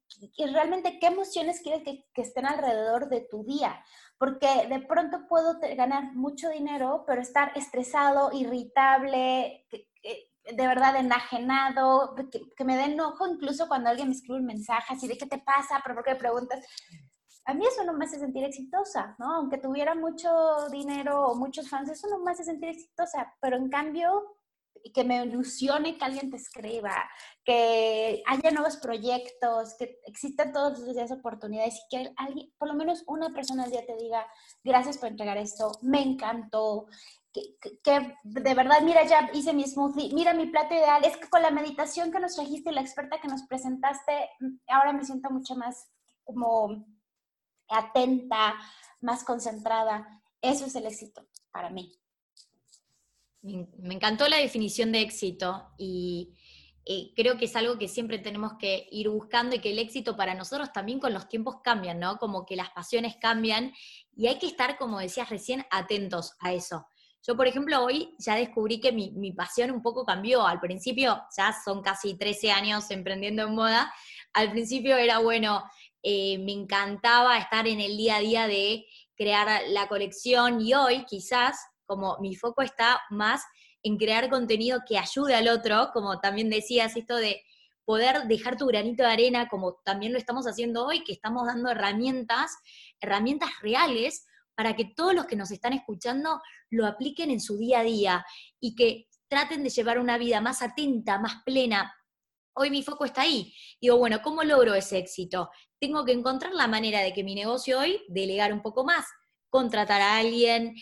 realmente 0.52 0.98
qué 1.00 1.08
emociones 1.08 1.62
quieres 1.62 1.84
que, 1.84 2.06
estén 2.22 2.46
alrededor 2.46 3.10
de 3.10 3.22
tu 3.22 3.44
día. 3.44 3.84
Porque 4.18 4.68
de 4.68 4.80
pronto 4.80 5.28
puedo 5.28 5.60
ganar 5.76 6.16
mucho 6.16 6.50
dinero, 6.50 7.04
pero 7.06 7.22
estar 7.22 7.52
estresado, 7.56 8.32
irritable, 8.34 9.66
de 10.54 10.68
verdad 10.68 10.96
enajenado, 10.96 12.16
que, 12.56 12.64
me 12.64 12.78
dé 12.78 12.86
enojo 12.86 13.28
incluso 13.28 13.68
cuando 13.68 13.90
alguien 13.90 14.08
me 14.08 14.16
escribe 14.16 14.40
un 14.40 14.46
mensaje 14.46 14.94
así 14.94 15.08
de 15.08 15.18
qué 15.18 15.26
te 15.26 15.40
pasa, 15.40 15.82
pero 15.84 15.96
por 15.96 16.06
qué 16.06 16.16
preguntas. 16.16 16.66
A 17.46 17.54
mí 17.54 17.66
eso 17.66 17.84
no 17.84 17.94
me 17.94 18.06
hace 18.06 18.20
sentir 18.20 18.44
exitosa, 18.44 19.16
¿no? 19.20 19.36
Aunque 19.36 19.58
tuviera 19.58 19.96
mucho 19.96 20.30
dinero 20.70 21.28
o 21.28 21.36
muchos 21.36 21.70
fans, 21.70 21.90
eso 21.90 22.08
no 22.10 22.20
me 22.20 22.32
hace 22.32 22.44
sentir 22.44 22.70
exitosa, 22.70 23.34
pero 23.40 23.56
en 23.56 23.70
cambio 23.70 24.37
que 24.94 25.04
me 25.04 25.24
ilusione 25.26 25.98
que 25.98 26.06
alguien 26.06 26.30
te 26.30 26.38
escriba, 26.38 27.10
que 27.44 28.24
haya 28.26 28.52
nuevos 28.52 28.78
proyectos, 28.78 29.76
que 29.78 30.00
existan 30.06 30.52
todos 30.52 30.80
los 30.80 30.96
días 30.96 31.12
oportunidades 31.12 31.76
y 31.76 31.96
que 31.96 32.14
alguien, 32.18 32.54
por 32.58 32.68
lo 32.68 32.74
menos 32.74 33.04
una 33.08 33.30
persona 33.30 33.64
al 33.64 33.72
día 33.72 33.86
te 33.86 33.96
diga, 33.96 34.26
gracias 34.64 34.98
por 34.98 35.10
entregar 35.10 35.38
esto, 35.38 35.72
me 35.82 36.02
encantó, 36.02 36.88
que, 37.84 38.16
de 38.24 38.54
verdad, 38.54 38.82
mira, 38.82 39.06
ya 39.06 39.30
hice 39.34 39.54
mi 39.54 39.64
smoothie, 39.64 40.14
mira 40.14 40.34
mi 40.34 40.48
plato 40.48 40.74
ideal, 40.74 41.04
es 41.04 41.18
que 41.18 41.30
con 41.30 41.42
la 41.42 41.52
meditación 41.52 42.12
que 42.12 42.20
nos 42.20 42.36
trajiste 42.36 42.72
y 42.72 42.74
la 42.74 42.82
experta 42.82 43.20
que 43.22 43.28
nos 43.28 43.44
presentaste, 43.44 44.30
ahora 44.68 44.94
me 44.94 45.04
siento 45.04 45.30
mucho 45.30 45.56
más 45.56 45.90
como 46.24 46.86
atenta, 47.70 48.56
más 49.02 49.24
concentrada. 49.24 50.22
Eso 50.42 50.66
es 50.66 50.76
el 50.76 50.86
éxito 50.86 51.28
para 51.52 51.70
mí. 51.70 51.92
Me 53.42 53.94
encantó 53.94 54.28
la 54.28 54.38
definición 54.38 54.92
de 54.92 55.02
éxito 55.02 55.70
y 55.78 56.34
eh, 56.86 57.12
creo 57.16 57.38
que 57.38 57.46
es 57.46 57.56
algo 57.58 57.78
que 57.78 57.90
siempre 57.90 58.18
tenemos 58.18 58.54
que 58.58 58.88
ir 58.92 59.10
buscando 59.10 59.56
y 59.56 59.60
que 59.60 59.72
el 59.72 59.80
éxito 59.80 60.16
para 60.16 60.36
nosotros 60.36 60.72
también 60.72 61.00
con 61.00 61.14
los 61.14 61.28
tiempos 61.28 61.58
cambian, 61.62 62.00
¿no? 62.00 62.18
Como 62.18 62.46
que 62.46 62.56
las 62.56 62.70
pasiones 62.70 63.18
cambian 63.20 63.74
y 64.16 64.28
hay 64.28 64.40
que 64.40 64.48
estar, 64.48 64.78
como 64.78 65.00
decías 65.00 65.30
recién, 65.30 65.66
atentos 65.70 66.36
a 66.40 66.54
eso. 66.54 66.88
Yo, 67.28 67.36
por 67.36 67.46
ejemplo, 67.46 67.84
hoy 67.84 68.16
ya 68.20 68.36
descubrí 68.36 68.80
que 68.80 68.94
mi, 68.94 69.34
pasión 69.34 69.72
un 69.72 69.82
poco 69.82 70.06
cambió. 70.06 70.48
Al 70.48 70.62
principio, 70.62 71.22
ya 71.36 71.54
son 71.66 71.82
casi 71.82 72.18
13 72.18 72.52
años 72.52 72.90
emprendiendo 72.90 73.44
en 73.44 73.54
moda, 73.54 73.94
al 74.32 74.52
principio 74.52 74.96
era, 74.96 75.20
bueno, 75.20 75.64
eh, 76.04 76.38
me 76.38 76.54
encantaba 76.54 77.38
estar 77.38 77.68
en 77.68 77.82
el 77.82 77.98
día 77.98 78.16
a 78.16 78.20
día 78.20 78.48
de 78.48 78.86
crear 79.18 79.64
la 79.68 79.90
colección 79.90 80.62
y 80.62 80.74
hoy 80.74 81.04
quizás 81.04 81.58
como 81.88 82.18
mi 82.20 82.36
foco 82.36 82.62
está 82.62 83.02
más 83.10 83.44
en 83.82 83.98
crear 83.98 84.30
contenido 84.30 84.82
que 84.88 84.98
ayude 84.98 85.34
al 85.34 85.48
otro, 85.48 85.90
como 85.94 86.20
también 86.20 86.50
decías, 86.50 86.96
esto 86.96 87.16
de 87.16 87.42
poder 87.86 88.24
dejar 88.28 88.58
tu 88.58 88.68
granito 88.68 89.04
de 89.04 89.10
arena, 89.10 89.48
como 89.48 89.76
también 89.86 90.12
lo 90.12 90.20
estamos 90.20 90.46
haciendo 90.46 90.86
hoy, 90.86 91.04
que 91.04 91.14
estamos 91.14 91.48
dando 91.48 91.72
herramientas, 91.72 92.52
herramientas 93.00 93.50
reales 93.62 94.28
para 94.56 94.76
que 94.76 94.86
todos 94.86 95.14
los 95.14 95.26
que 95.26 95.36
nos 95.36 95.52
están 95.52 95.72
escuchando 95.74 96.42
lo 96.70 96.86
apliquen 96.86 97.32
en 97.32 97.40
su 97.40 97.58
día 97.58 97.80
a 97.80 97.84
día 97.84 98.26
y 98.60 98.76
que 98.76 99.08
traten 99.30 99.64
de 99.64 99.70
llevar 99.70 100.00
una 100.00 100.18
vida 100.18 100.42
más 100.42 100.62
atenta, 100.62 101.20
más 101.20 101.44
plena. 101.46 101.94
Hoy 102.56 102.72
mi 102.72 102.84
foco 102.84 103.06
está 103.06 103.22
ahí. 103.22 103.54
Digo, 103.80 103.98
bueno, 103.98 104.22
¿cómo 104.22 104.44
logro 104.44 104.74
ese 104.74 104.98
éxito? 104.98 105.50
Tengo 105.80 106.04
que 106.04 106.12
encontrar 106.12 106.54
la 106.54 106.68
manera 106.68 107.02
de 107.02 107.14
que 107.14 107.24
mi 107.24 107.36
negocio 107.36 107.80
hoy 107.80 108.02
delegar 108.10 108.52
un 108.52 108.62
poco 108.62 108.84
más, 108.84 109.06
contratar 109.50 110.02
a 110.02 110.18
alguien, 110.18 110.76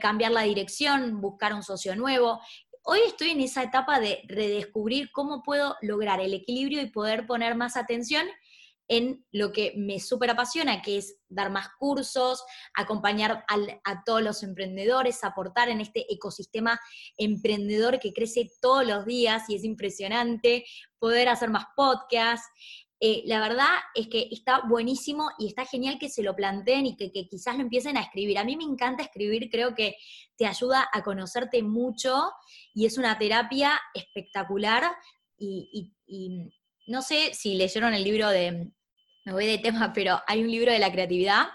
cambiar 0.00 0.32
la 0.32 0.42
dirección, 0.42 1.20
buscar 1.20 1.54
un 1.54 1.62
socio 1.62 1.96
nuevo. 1.96 2.40
Hoy 2.82 3.00
estoy 3.06 3.30
en 3.30 3.40
esa 3.40 3.62
etapa 3.62 4.00
de 4.00 4.22
redescubrir 4.28 5.10
cómo 5.12 5.42
puedo 5.42 5.76
lograr 5.80 6.20
el 6.20 6.34
equilibrio 6.34 6.82
y 6.82 6.90
poder 6.90 7.26
poner 7.26 7.54
más 7.54 7.76
atención 7.76 8.26
en 8.88 9.24
lo 9.32 9.52
que 9.52 9.72
me 9.76 9.98
súper 9.98 10.30
apasiona, 10.30 10.82
que 10.82 10.98
es 10.98 11.16
dar 11.28 11.50
más 11.50 11.68
cursos, 11.78 12.44
acompañar 12.74 13.44
a 13.48 14.04
todos 14.04 14.22
los 14.22 14.42
emprendedores, 14.42 15.24
aportar 15.24 15.70
en 15.70 15.80
este 15.80 16.12
ecosistema 16.12 16.78
emprendedor 17.16 17.98
que 17.98 18.12
crece 18.12 18.50
todos 18.60 18.86
los 18.86 19.06
días 19.06 19.48
y 19.48 19.56
es 19.56 19.64
impresionante, 19.64 20.66
poder 20.98 21.28
hacer 21.28 21.50
más 21.50 21.64
podcasts. 21.74 22.46
Eh, 23.06 23.22
la 23.26 23.38
verdad 23.38 23.68
es 23.94 24.08
que 24.08 24.28
está 24.30 24.62
buenísimo 24.66 25.28
y 25.38 25.48
está 25.48 25.66
genial 25.66 25.98
que 25.98 26.08
se 26.08 26.22
lo 26.22 26.34
planteen 26.34 26.86
y 26.86 26.96
que, 26.96 27.10
quizás 27.12 27.54
lo 27.54 27.60
empiecen 27.60 27.98
a 27.98 28.00
escribir. 28.00 28.38
A 28.38 28.44
mí 28.44 28.56
me 28.56 28.64
encanta 28.64 29.02
escribir, 29.02 29.50
creo 29.50 29.74
que 29.74 29.96
te 30.38 30.46
ayuda 30.46 30.88
a 30.90 31.02
conocerte 31.02 31.62
mucho 31.62 32.32
y 32.72 32.86
es 32.86 32.96
una 32.96 33.18
terapia 33.18 33.78
espectacular 33.92 34.84
y 35.36 35.92
no 36.86 37.02
sé 37.02 37.34
si 37.34 37.56
leyeron 37.56 37.92
el 37.92 38.04
libro 38.04 38.30
de, 38.30 38.72
me 39.26 39.32
voy 39.32 39.44
de 39.44 39.58
tema, 39.58 39.92
pero 39.92 40.20
hay 40.26 40.42
un 40.42 40.50
libro 40.50 40.72
de 40.72 40.78
la 40.78 40.90
creatividad 40.90 41.48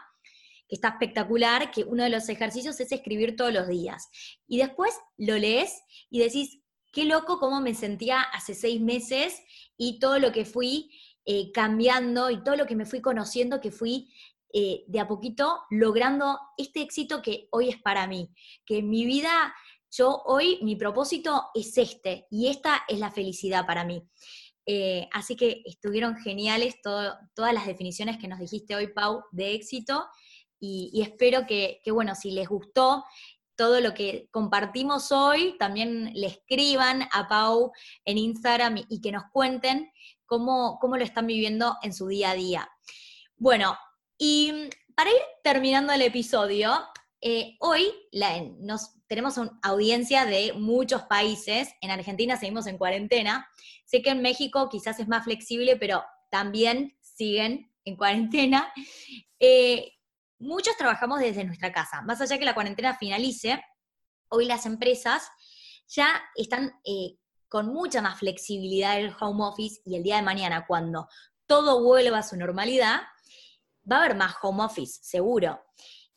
que 0.68 0.76
está 0.76 0.90
espectacular, 0.90 1.72
que 1.72 1.84
uno 1.84 2.04
de 2.04 2.12
los 2.12 2.30
ejercicios 2.30 2.80
es 2.80 2.92
escribir 2.92 3.36
todos 3.36 3.52
los 3.52 3.68
días. 3.68 4.08
Y 4.48 4.60
después 4.60 4.94
lo 5.18 5.36
lees 5.36 5.82
y 6.12 6.20
decís, 6.20 6.60
qué 6.92 7.06
loco 7.06 7.40
cómo 7.40 7.60
me 7.60 7.74
sentía 7.74 8.22
hace 8.22 8.54
seis 8.54 8.80
meses 8.80 9.42
y 9.78 10.00
todo 10.00 10.20
lo 10.20 10.32
que 10.32 10.46
fui 10.46 10.92
eh, 11.32 11.52
cambiando 11.52 12.32
y 12.32 12.44
todo 12.44 12.56
lo 12.56 12.66
que 12.66 12.76
me 12.76 12.88
fui 12.88 13.02
conociendo, 13.02 13.62
que 13.62 13.70
fui 13.70 14.12
eh, 14.52 14.84
de 14.88 15.00
a 15.00 15.08
poquito 15.08 15.60
logrando 15.70 16.40
este 16.58 16.82
éxito 16.82 17.22
que 17.22 17.48
hoy 17.52 17.70
es 17.70 17.80
para 17.80 18.08
mí, 18.08 18.32
que 18.66 18.80
en 18.80 18.90
mi 18.90 19.06
vida, 19.06 19.54
yo 19.92 20.24
hoy, 20.26 20.58
mi 20.64 20.76
propósito 20.76 21.52
es 21.54 21.78
este 21.78 22.26
y 22.32 22.48
esta 22.48 22.82
es 22.88 22.98
la 22.98 23.12
felicidad 23.12 23.68
para 23.68 23.86
mí. 23.86 24.02
Eh, 24.66 25.08
así 25.12 25.36
que 25.36 25.62
estuvieron 25.66 26.18
geniales 26.18 26.82
todas 26.82 27.54
las 27.54 27.68
definiciones 27.68 28.18
que 28.18 28.28
nos 28.28 28.40
dijiste 28.40 28.76
hoy, 28.76 28.88
Pau, 28.88 29.22
de 29.32 29.54
éxito. 29.54 30.08
Y, 30.60 31.00
espero 31.00 31.46
que, 31.46 31.80
bueno, 31.92 32.16
si 32.16 32.32
les 32.32 32.50
gustó 32.50 33.06
todo 33.56 33.82
lo 33.82 33.94
que 33.94 34.30
compartimos 34.32 35.12
hoy, 35.12 35.56
también 35.60 36.12
le 36.16 36.26
escriban 36.26 37.04
a 37.12 37.28
Pau 37.28 37.72
en 38.04 38.18
Instagram 38.18 38.78
y, 38.90 39.00
que 39.00 39.12
nos 39.12 39.26
cuenten 39.32 39.92
cómo, 40.30 40.78
cómo 40.80 40.96
lo 40.96 41.04
están 41.04 41.28
viviendo 41.28 41.76
en 41.82 41.92
su 41.92 42.08
día 42.08 42.32
a 42.32 42.36
día. 42.36 42.70
Bueno, 43.36 43.78
y 44.18 44.70
para 44.96 45.10
ir 45.10 45.22
terminando 45.44 45.92
el 45.92 46.04
episodio, 46.04 46.72
eh, 47.20 47.58
hoy 47.60 47.92
nos, 48.60 48.96
tenemos 49.08 49.38
una 49.38 49.60
audiencia 49.64 50.26
de 50.26 50.54
muchos 50.54 51.02
países. 51.04 51.70
En 51.82 51.90
Argentina 51.90 52.38
seguimos 52.38 52.68
en 52.68 52.78
cuarentena. 52.78 53.50
Sé 53.86 54.02
que 54.04 54.12
en 54.12 54.22
México 54.22 54.70
quizás 54.70 55.00
es 55.00 55.08
más 55.08 55.24
flexible, 55.24 55.76
pero 55.78 56.04
también 56.30 56.96
siguen 57.02 57.74
en 57.84 57.98
cuarentena. 57.98 58.72
Eh, 59.40 59.94
muchos 60.38 60.78
trabajamos 60.78 61.20
desde 61.20 61.44
nuestra 61.44 61.72
casa. 61.72 62.04
Más 62.04 62.22
allá 62.22 62.38
que 62.38 62.46
la 62.46 62.54
cuarentena 62.54 62.96
finalice, 62.96 63.62
hoy 64.30 64.46
las 64.46 64.68
empresas 64.68 65.28
ya 65.88 66.22
están 66.36 66.72
eh, 66.86 67.18
con 67.50 67.74
mucha 67.74 68.02
más 68.02 68.20
flexibilidad 68.20 68.96
del 68.96 69.16
home 69.20 69.44
office 69.44 69.82
y 69.86 69.96
el 69.96 70.04
día 70.04 70.18
de 70.18 70.22
mañana, 70.22 70.66
cuando 70.68 71.08
todo 71.46 71.84
vuelva 71.84 72.20
a 72.20 72.24
su 72.24 72.38
normalidad, 72.38 73.02
va 73.92 73.98
a 73.98 74.00
haber 74.06 74.16
más 74.16 74.36
home 74.42 74.64
office, 74.64 75.00
seguro. 75.02 75.60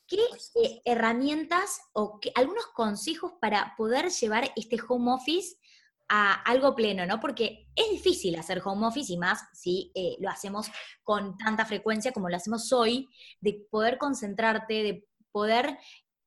¿Qué 0.06 0.18
eh, 0.62 0.82
herramientas 0.84 1.80
o 1.94 2.20
algunos 2.34 2.66
consejos 2.74 3.32
para 3.40 3.74
poder 3.76 4.10
llevar 4.10 4.52
este 4.56 4.76
home 4.86 5.12
office 5.12 5.56
a 6.08 6.34
algo 6.34 6.74
pleno, 6.74 7.06
¿no? 7.06 7.18
Porque 7.18 7.68
es 7.74 7.90
difícil 7.90 8.36
hacer 8.36 8.60
home 8.62 8.86
office 8.86 9.10
y 9.10 9.16
más 9.16 9.40
si 9.54 9.90
eh, 9.94 10.16
lo 10.20 10.28
hacemos 10.28 10.66
con 11.02 11.38
tanta 11.38 11.64
frecuencia 11.64 12.12
como 12.12 12.28
lo 12.28 12.36
hacemos 12.36 12.70
hoy, 12.72 13.08
de 13.40 13.66
poder 13.70 13.96
concentrarte, 13.96 14.82
de 14.82 15.08
poder 15.30 15.78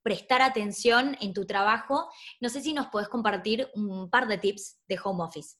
prestar 0.05 0.43
atención 0.43 1.17
en 1.19 1.33
tu 1.33 1.47
trabajo. 1.47 2.07
No 2.39 2.49
sé 2.49 2.61
si 2.61 2.73
nos 2.73 2.89
puedes 2.89 3.09
compartir 3.09 3.67
un 3.73 4.07
par 4.11 4.27
de 4.27 4.37
tips 4.37 4.79
de 4.87 4.99
home 5.03 5.23
office. 5.23 5.57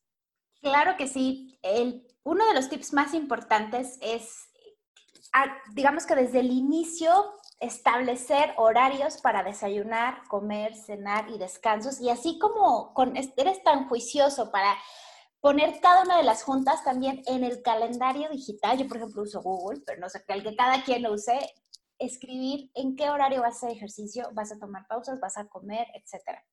Claro 0.62 0.96
que 0.98 1.08
sí. 1.08 1.60
uno 2.24 2.48
de 2.48 2.54
los 2.54 2.70
tips 2.70 2.94
más 2.94 3.16
importantes 3.16 3.98
es, 4.02 4.48
digamos 5.74 6.06
que 6.06 6.14
desde 6.14 6.42
el 6.42 6.52
inicio 6.52 7.12
establecer 7.60 8.54
horarios 8.58 9.18
para 9.18 9.42
desayunar, 9.42 10.22
comer, 10.28 10.76
cenar 10.76 11.28
y 11.32 11.40
descansos. 11.40 12.00
Y 12.00 12.12
así 12.12 12.38
como 12.38 12.94
con, 12.94 13.16
eres 13.18 13.64
tan 13.64 13.88
juicioso 13.88 14.52
para 14.52 14.78
poner 15.40 15.80
cada 15.80 16.04
una 16.04 16.18
de 16.18 16.24
las 16.24 16.44
juntas 16.44 16.84
también 16.84 17.24
en 17.26 17.44
el 17.44 17.64
calendario 17.64 18.30
digital. 18.30 18.78
Yo, 18.78 18.88
por 18.88 18.98
ejemplo, 18.98 19.24
uso 19.24 19.42
Google, 19.42 19.82
pero 19.88 20.00
no 20.00 20.10
sé, 20.10 20.24
el 20.28 20.44
que 20.44 20.56
cada 20.56 20.84
quien 20.84 21.02
lo 21.02 21.14
use, 21.14 21.40
escribir 22.00 22.70
en 22.74 22.96
qué 22.96 23.10
horario 23.10 23.42
vas 23.42 23.56
a 23.56 23.68
hacer 23.68 23.78
ejercicio, 23.78 24.30
vas 24.34 24.52
a 24.52 24.60
tomar 24.60 24.88
pausas, 24.88 25.20
vas 25.20 25.38
a 25.38 25.48
comer, 25.48 25.88
etcétera. 25.94 26.44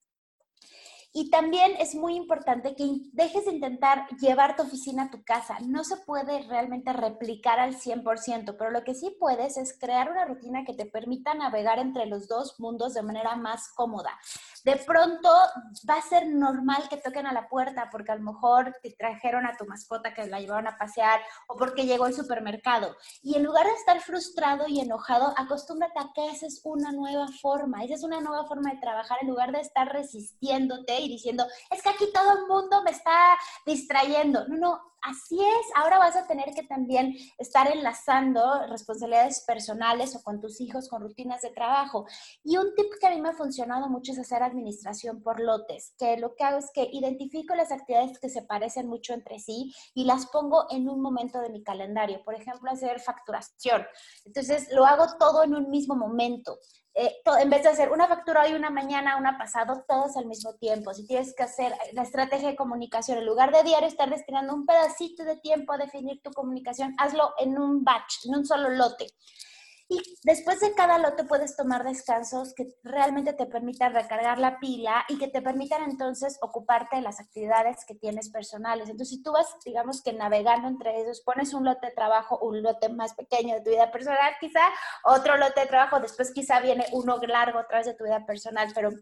Y 1.12 1.30
también 1.30 1.72
es 1.78 1.94
muy 1.94 2.16
importante 2.16 2.74
que 2.74 2.86
dejes 3.12 3.44
de 3.44 3.52
intentar 3.52 4.08
llevar 4.18 4.56
tu 4.56 4.62
oficina 4.62 5.04
a 5.04 5.10
tu 5.10 5.22
casa. 5.24 5.58
No 5.60 5.84
se 5.84 5.96
puede 5.98 6.42
realmente 6.48 6.92
replicar 6.92 7.60
al 7.60 7.76
100%, 7.76 8.56
pero 8.58 8.70
lo 8.70 8.82
que 8.82 8.94
sí 8.94 9.14
puedes 9.20 9.56
es 9.56 9.78
crear 9.78 10.10
una 10.10 10.24
rutina 10.24 10.64
que 10.64 10.74
te 10.74 10.86
permita 10.86 11.34
navegar 11.34 11.78
entre 11.78 12.06
los 12.06 12.28
dos 12.28 12.58
mundos 12.58 12.94
de 12.94 13.02
manera 13.02 13.36
más 13.36 13.68
cómoda 13.74 14.18
de 14.64 14.76
pronto 14.76 15.28
va 15.88 15.94
a 15.94 16.02
ser 16.02 16.28
normal 16.28 16.88
que 16.88 16.96
toquen 16.96 17.26
a 17.26 17.32
la 17.32 17.48
puerta 17.48 17.88
porque 17.90 18.12
a 18.12 18.16
lo 18.16 18.22
mejor 18.22 18.76
te 18.82 18.92
trajeron 18.92 19.44
a 19.44 19.56
tu 19.56 19.66
mascota 19.66 20.14
que 20.14 20.26
la 20.26 20.40
llevaron 20.40 20.68
a 20.68 20.76
pasear 20.76 21.20
o 21.48 21.56
porque 21.56 21.84
llegó 21.84 22.04
al 22.04 22.14
supermercado. 22.14 22.96
Y 23.22 23.34
en 23.34 23.44
lugar 23.44 23.66
de 23.66 23.72
estar 23.72 24.00
frustrado 24.00 24.68
y 24.68 24.80
enojado, 24.80 25.34
acostúmbrate 25.36 25.98
a 25.98 26.12
que 26.14 26.28
esa 26.28 26.46
es 26.46 26.60
una 26.64 26.92
nueva 26.92 27.26
forma, 27.40 27.82
esa 27.84 27.94
es 27.94 28.04
una 28.04 28.20
nueva 28.20 28.46
forma 28.46 28.70
de 28.70 28.80
trabajar 28.80 29.18
en 29.22 29.28
lugar 29.28 29.52
de 29.52 29.60
estar 29.60 29.92
resistiéndote 29.92 31.01
diciendo, 31.08 31.46
es 31.70 31.82
que 31.82 31.88
aquí 31.88 32.06
todo 32.12 32.38
el 32.38 32.46
mundo 32.46 32.82
me 32.82 32.90
está 32.90 33.36
distrayendo. 33.64 34.46
No, 34.48 34.56
no, 34.56 34.80
así 35.02 35.38
es, 35.40 35.66
ahora 35.74 35.98
vas 35.98 36.16
a 36.16 36.26
tener 36.26 36.54
que 36.54 36.62
también 36.62 37.16
estar 37.38 37.68
enlazando 37.68 38.66
responsabilidades 38.68 39.40
personales 39.46 40.14
o 40.14 40.22
con 40.22 40.40
tus 40.40 40.60
hijos, 40.60 40.88
con 40.88 41.02
rutinas 41.02 41.42
de 41.42 41.50
trabajo. 41.50 42.06
Y 42.44 42.56
un 42.56 42.74
tip 42.74 42.86
que 43.00 43.06
a 43.06 43.10
mí 43.10 43.20
me 43.20 43.30
ha 43.30 43.34
funcionado 43.34 43.88
mucho 43.88 44.12
es 44.12 44.18
hacer 44.18 44.42
administración 44.42 45.22
por 45.22 45.40
lotes, 45.40 45.94
que 45.98 46.16
lo 46.16 46.34
que 46.34 46.44
hago 46.44 46.58
es 46.58 46.70
que 46.72 46.88
identifico 46.92 47.54
las 47.54 47.72
actividades 47.72 48.18
que 48.18 48.28
se 48.28 48.42
parecen 48.42 48.88
mucho 48.88 49.12
entre 49.12 49.38
sí 49.40 49.74
y 49.94 50.04
las 50.04 50.26
pongo 50.26 50.66
en 50.70 50.88
un 50.88 51.00
momento 51.00 51.40
de 51.40 51.50
mi 51.50 51.62
calendario. 51.62 52.22
Por 52.24 52.34
ejemplo, 52.34 52.70
hacer 52.70 53.00
facturación. 53.00 53.84
Entonces, 54.24 54.68
lo 54.72 54.86
hago 54.86 55.06
todo 55.18 55.42
en 55.42 55.54
un 55.54 55.68
mismo 55.68 55.96
momento. 55.96 56.58
Eh, 56.94 57.22
en 57.40 57.48
vez 57.48 57.62
de 57.62 57.70
hacer 57.70 57.90
una 57.90 58.06
factura 58.06 58.42
hoy, 58.42 58.52
una 58.52 58.70
mañana, 58.70 59.16
una 59.16 59.38
pasado, 59.38 59.84
todos 59.88 60.16
al 60.16 60.26
mismo 60.26 60.54
tiempo. 60.54 60.92
Si 60.92 61.06
tienes 61.06 61.34
que 61.34 61.42
hacer 61.42 61.72
la 61.92 62.02
estrategia 62.02 62.48
de 62.48 62.56
comunicación, 62.56 63.18
en 63.18 63.26
lugar 63.26 63.50
de 63.52 63.62
diario 63.62 63.88
estar 63.88 64.10
destinando 64.10 64.54
un 64.54 64.66
pedacito 64.66 65.24
de 65.24 65.36
tiempo 65.36 65.72
a 65.72 65.78
definir 65.78 66.20
tu 66.22 66.30
comunicación, 66.32 66.94
hazlo 66.98 67.32
en 67.38 67.58
un 67.58 67.82
batch, 67.82 68.26
en 68.26 68.34
un 68.36 68.44
solo 68.44 68.68
lote. 68.68 69.06
Y 69.92 70.00
después 70.24 70.60
de 70.60 70.72
cada 70.74 70.96
lote 70.96 71.24
puedes 71.24 71.54
tomar 71.54 71.84
descansos 71.84 72.54
que 72.54 72.74
realmente 72.82 73.34
te 73.34 73.44
permitan 73.44 73.92
recargar 73.92 74.38
la 74.38 74.58
pila 74.58 75.04
y 75.06 75.18
que 75.18 75.28
te 75.28 75.42
permitan 75.42 75.82
entonces 75.82 76.38
ocuparte 76.40 76.96
de 76.96 77.02
las 77.02 77.20
actividades 77.20 77.84
que 77.86 77.94
tienes 77.94 78.30
personales. 78.30 78.88
Entonces, 78.88 79.10
si 79.10 79.22
tú 79.22 79.32
vas, 79.32 79.54
digamos 79.66 80.02
que 80.02 80.14
navegando 80.14 80.66
entre 80.68 80.98
ellos, 80.98 81.20
pones 81.20 81.52
un 81.52 81.66
lote 81.66 81.88
de 81.88 81.92
trabajo, 81.92 82.38
un 82.38 82.62
lote 82.62 82.88
más 82.88 83.12
pequeño 83.12 83.56
de 83.56 83.60
tu 83.60 83.68
vida 83.68 83.90
personal, 83.92 84.32
quizá 84.40 84.62
otro 85.04 85.36
lote 85.36 85.60
de 85.60 85.66
trabajo, 85.66 86.00
después 86.00 86.32
quizá 86.32 86.60
viene 86.60 86.86
uno 86.92 87.18
largo 87.18 87.60
otra 87.60 87.78
vez 87.78 87.86
de 87.86 87.94
tu 87.94 88.04
vida 88.04 88.24
personal, 88.24 88.68
pero 88.74 88.92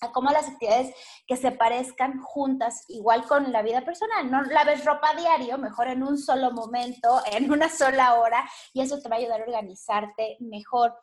a 0.00 0.12
cómo 0.12 0.30
las 0.30 0.48
actividades 0.48 0.94
que 1.26 1.36
se 1.36 1.52
parezcan 1.52 2.20
juntas, 2.20 2.84
igual 2.88 3.24
con 3.26 3.52
la 3.52 3.62
vida 3.62 3.84
personal. 3.84 4.30
No 4.30 4.42
laves 4.42 4.84
ropa 4.84 5.14
diario, 5.14 5.58
mejor 5.58 5.88
en 5.88 6.02
un 6.02 6.18
solo 6.18 6.50
momento, 6.52 7.20
en 7.32 7.50
una 7.50 7.68
sola 7.68 8.14
hora, 8.14 8.48
y 8.72 8.80
eso 8.80 9.00
te 9.00 9.08
va 9.08 9.16
a 9.16 9.18
ayudar 9.18 9.40
a 9.40 9.44
organizarte 9.44 10.36
mejor. 10.40 10.94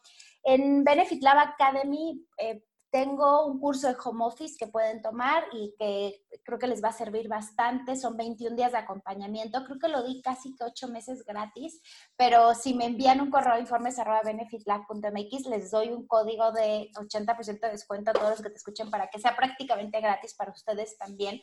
En 0.44 0.84
Benefit 0.84 1.24
Lab 1.24 1.38
Academy 1.38 2.26
eh, 2.38 2.64
tengo 2.92 3.46
un 3.46 3.60
curso 3.60 3.88
de 3.88 3.96
home 4.04 4.26
office 4.26 4.56
que 4.60 4.68
pueden 4.68 5.02
tomar 5.02 5.46
y 5.54 5.74
que 5.80 6.26
creo 6.44 6.60
que 6.60 6.68
les 6.68 6.84
va 6.84 6.90
a 6.90 6.94
servir 6.94 7.30
bastante. 7.30 7.96
Son 7.96 8.18
21 8.18 8.56
días 8.56 8.74
de 8.74 8.80
acompañamiento. 8.80 9.64
Creo 9.64 9.80
que 9.80 9.88
lo 9.88 10.04
di 10.04 10.22
casi 10.22 10.54
que 10.56 10.66
8 10.66 10.90
meses 10.90 11.24
gratis, 11.24 11.82
pero 12.18 12.54
si 12.54 12.74
me 12.74 12.86
envían 12.86 13.22
un 13.22 13.32
correo 13.32 13.58
informes 13.58 13.98
arroba 13.98 14.22
benefitlab.mx, 14.24 15.46
les 15.48 15.72
doy 15.72 15.90
un 15.90 16.06
código 16.06 16.52
de 16.52 16.92
80% 16.96 17.62
de 17.62 17.70
descuento 17.70 18.12
a 18.12 18.14
todos 18.14 18.32
los 18.32 18.42
que 18.42 18.50
te 18.50 18.58
escuchen 18.58 18.92
para 18.92 19.10
que 19.10 19.20
sea 19.20 19.38
prácticamente 19.38 20.02
gratis 20.02 20.34
para 20.34 20.52
ustedes 20.52 20.98
también 20.98 21.42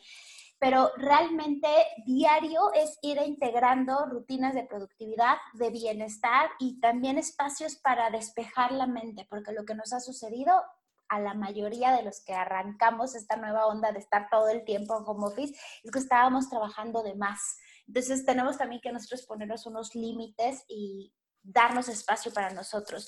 pero 0.59 0.91
realmente 0.97 1.69
diario 2.05 2.73
es 2.73 2.99
ir 3.01 3.17
integrando 3.25 4.05
rutinas 4.07 4.53
de 4.53 4.65
productividad, 4.65 5.37
de 5.53 5.69
bienestar 5.69 6.49
y 6.59 6.81
también 6.81 7.17
espacios 7.17 7.77
para 7.77 8.09
despejar 8.09 8.73
la 8.73 8.85
mente, 8.85 9.25
porque 9.29 9.53
lo 9.53 9.63
que 9.63 9.73
nos 9.73 9.93
ha 9.93 10.01
sucedido 10.01 10.61
a 11.09 11.19
la 11.19 11.33
mayoría 11.33 11.91
de 11.91 12.03
los 12.03 12.21
que 12.21 12.33
arrancamos 12.33 13.15
esta 13.15 13.35
nueva 13.35 13.65
onda 13.65 13.91
de 13.91 13.99
estar 13.99 14.29
todo 14.29 14.47
el 14.49 14.63
tiempo 14.63 14.97
en 14.97 15.03
home 15.05 15.27
office 15.27 15.59
es 15.83 15.91
que 15.91 15.99
estábamos 15.99 16.49
trabajando 16.49 17.03
de 17.03 17.15
más 17.15 17.57
Entonces 17.87 18.25
tenemos 18.25 18.57
también 18.57 18.81
que 18.81 18.91
nosotros 18.91 19.23
ponernos 19.23 19.65
unos 19.65 19.95
límites 19.95 20.63
y 20.67 21.11
darnos 21.41 21.89
espacio 21.89 22.31
para 22.31 22.51
nosotros. 22.51 23.07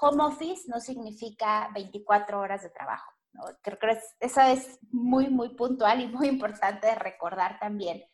Home 0.00 0.22
office 0.24 0.62
no 0.68 0.80
significa 0.80 1.70
24 1.74 2.38
horas 2.38 2.62
de 2.62 2.70
trabajo. 2.70 3.12
Creo 3.62 3.78
que 3.78 3.98
eso 4.20 4.40
es 4.40 4.78
muy, 4.90 5.28
muy 5.28 5.50
puntual 5.54 6.00
y 6.00 6.06
muy 6.06 6.28
importante 6.28 6.86
de 6.86 6.94
recordar 6.94 7.58
también. 7.58 8.04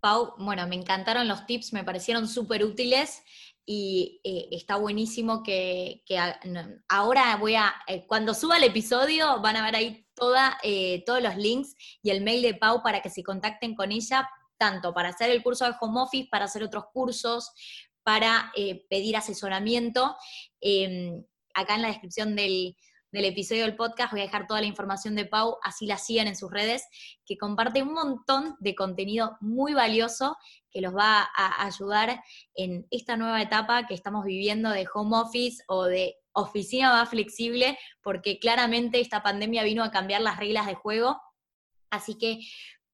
Pau, 0.00 0.34
bueno, 0.38 0.66
me 0.66 0.74
encantaron 0.74 1.28
los 1.28 1.46
tips, 1.46 1.72
me 1.72 1.84
parecieron 1.84 2.26
súper 2.26 2.64
útiles 2.64 3.22
y 3.64 4.20
eh, 4.24 4.48
está 4.50 4.76
buenísimo 4.76 5.42
que, 5.42 6.02
ahora 6.88 7.36
voy 7.36 7.54
a, 7.54 7.74
eh, 7.86 8.04
cuando 8.06 8.34
suba 8.34 8.56
el 8.56 8.64
episodio 8.64 9.40
van 9.40 9.56
a 9.56 9.64
ver 9.64 9.76
ahí 9.76 10.06
toda, 10.14 10.58
eh, 10.62 11.04
todos 11.06 11.22
los 11.22 11.36
links 11.36 11.74
y 12.02 12.10
el 12.10 12.22
mail 12.22 12.42
de 12.42 12.54
Pau 12.54 12.82
para 12.82 13.00
que 13.00 13.10
se 13.10 13.22
contacten 13.22 13.74
con 13.74 13.92
ella, 13.92 14.28
tanto 14.58 14.92
para 14.92 15.10
hacer 15.10 15.30
el 15.30 15.42
curso 15.42 15.64
de 15.64 15.74
home 15.80 16.00
office, 16.00 16.28
para 16.30 16.46
hacer 16.46 16.62
otros 16.62 16.84
cursos, 16.92 17.52
para 18.02 18.52
pedir 18.90 19.16
asesoramiento. 19.16 20.16
Em, 20.60 21.24
acá 21.54 21.76
en 21.76 21.82
la 21.82 21.88
descripción 21.88 22.34
del, 22.34 22.76
del 23.12 23.26
episodio 23.26 23.64
del 23.64 23.76
podcast 23.76 24.10
voy 24.10 24.22
a 24.22 24.24
dejar 24.24 24.46
toda 24.46 24.60
la 24.60 24.66
información 24.66 25.14
de 25.14 25.26
Pau, 25.26 25.58
así 25.62 25.86
la 25.86 25.98
sigan 25.98 26.26
en 26.26 26.34
sus 26.34 26.50
redes, 26.50 26.84
que 27.26 27.36
comparte 27.36 27.82
un 27.82 27.92
montón 27.92 28.56
de 28.58 28.74
contenido 28.74 29.36
muy 29.40 29.74
valioso 29.74 30.36
que 30.70 30.80
los 30.80 30.96
va 30.96 31.28
a 31.36 31.66
ayudar 31.66 32.22
en 32.54 32.86
esta 32.90 33.18
nueva 33.18 33.42
etapa 33.42 33.86
que 33.86 33.94
estamos 33.94 34.24
viviendo 34.24 34.70
de 34.70 34.88
home 34.92 35.18
office 35.18 35.62
o 35.68 35.84
de 35.84 36.16
oficina 36.32 36.90
más 36.90 37.10
flexible, 37.10 37.78
porque 38.02 38.38
claramente 38.38 39.00
esta 39.00 39.22
pandemia 39.22 39.62
vino 39.62 39.84
a 39.84 39.90
cambiar 39.90 40.22
las 40.22 40.38
reglas 40.38 40.66
de 40.66 40.74
juego. 40.74 41.20
Así 41.90 42.16
que 42.16 42.40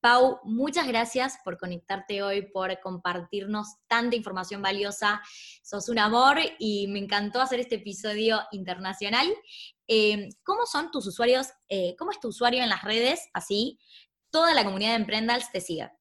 Pau, 0.01 0.39
muchas 0.45 0.87
gracias 0.87 1.39
por 1.45 1.59
conectarte 1.59 2.23
hoy, 2.23 2.43
por 2.43 2.79
compartirnos 2.81 3.77
tanta 3.89 4.15
información 4.15 4.63
valiosa. 4.63 5.21
Sos 5.63 5.89
un 5.89 5.99
amor 5.99 6.39
y 6.59 6.87
me 6.87 7.01
encantó 7.01 7.41
hacer 7.41 7.59
este 7.59 7.77
episodio 7.77 8.41
internacional. 8.53 9.27
Eh, 9.89 10.29
¿Cómo 10.45 10.67
son 10.67 10.93
tus 10.93 11.07
usuarios? 11.07 11.49
Eh, 11.69 11.97
¿Cómo 11.99 12.13
es 12.13 12.21
tu 12.21 12.29
usuario 12.29 12.63
en 12.63 12.69
las 12.69 12.83
redes? 12.83 13.29
Así, 13.33 13.81
toda 14.31 14.55
la 14.55 14.65
comunidad 14.65 14.91
de 14.91 14.97
Emprendals 14.97 15.51
te 15.51 15.61
siga. 15.61 15.93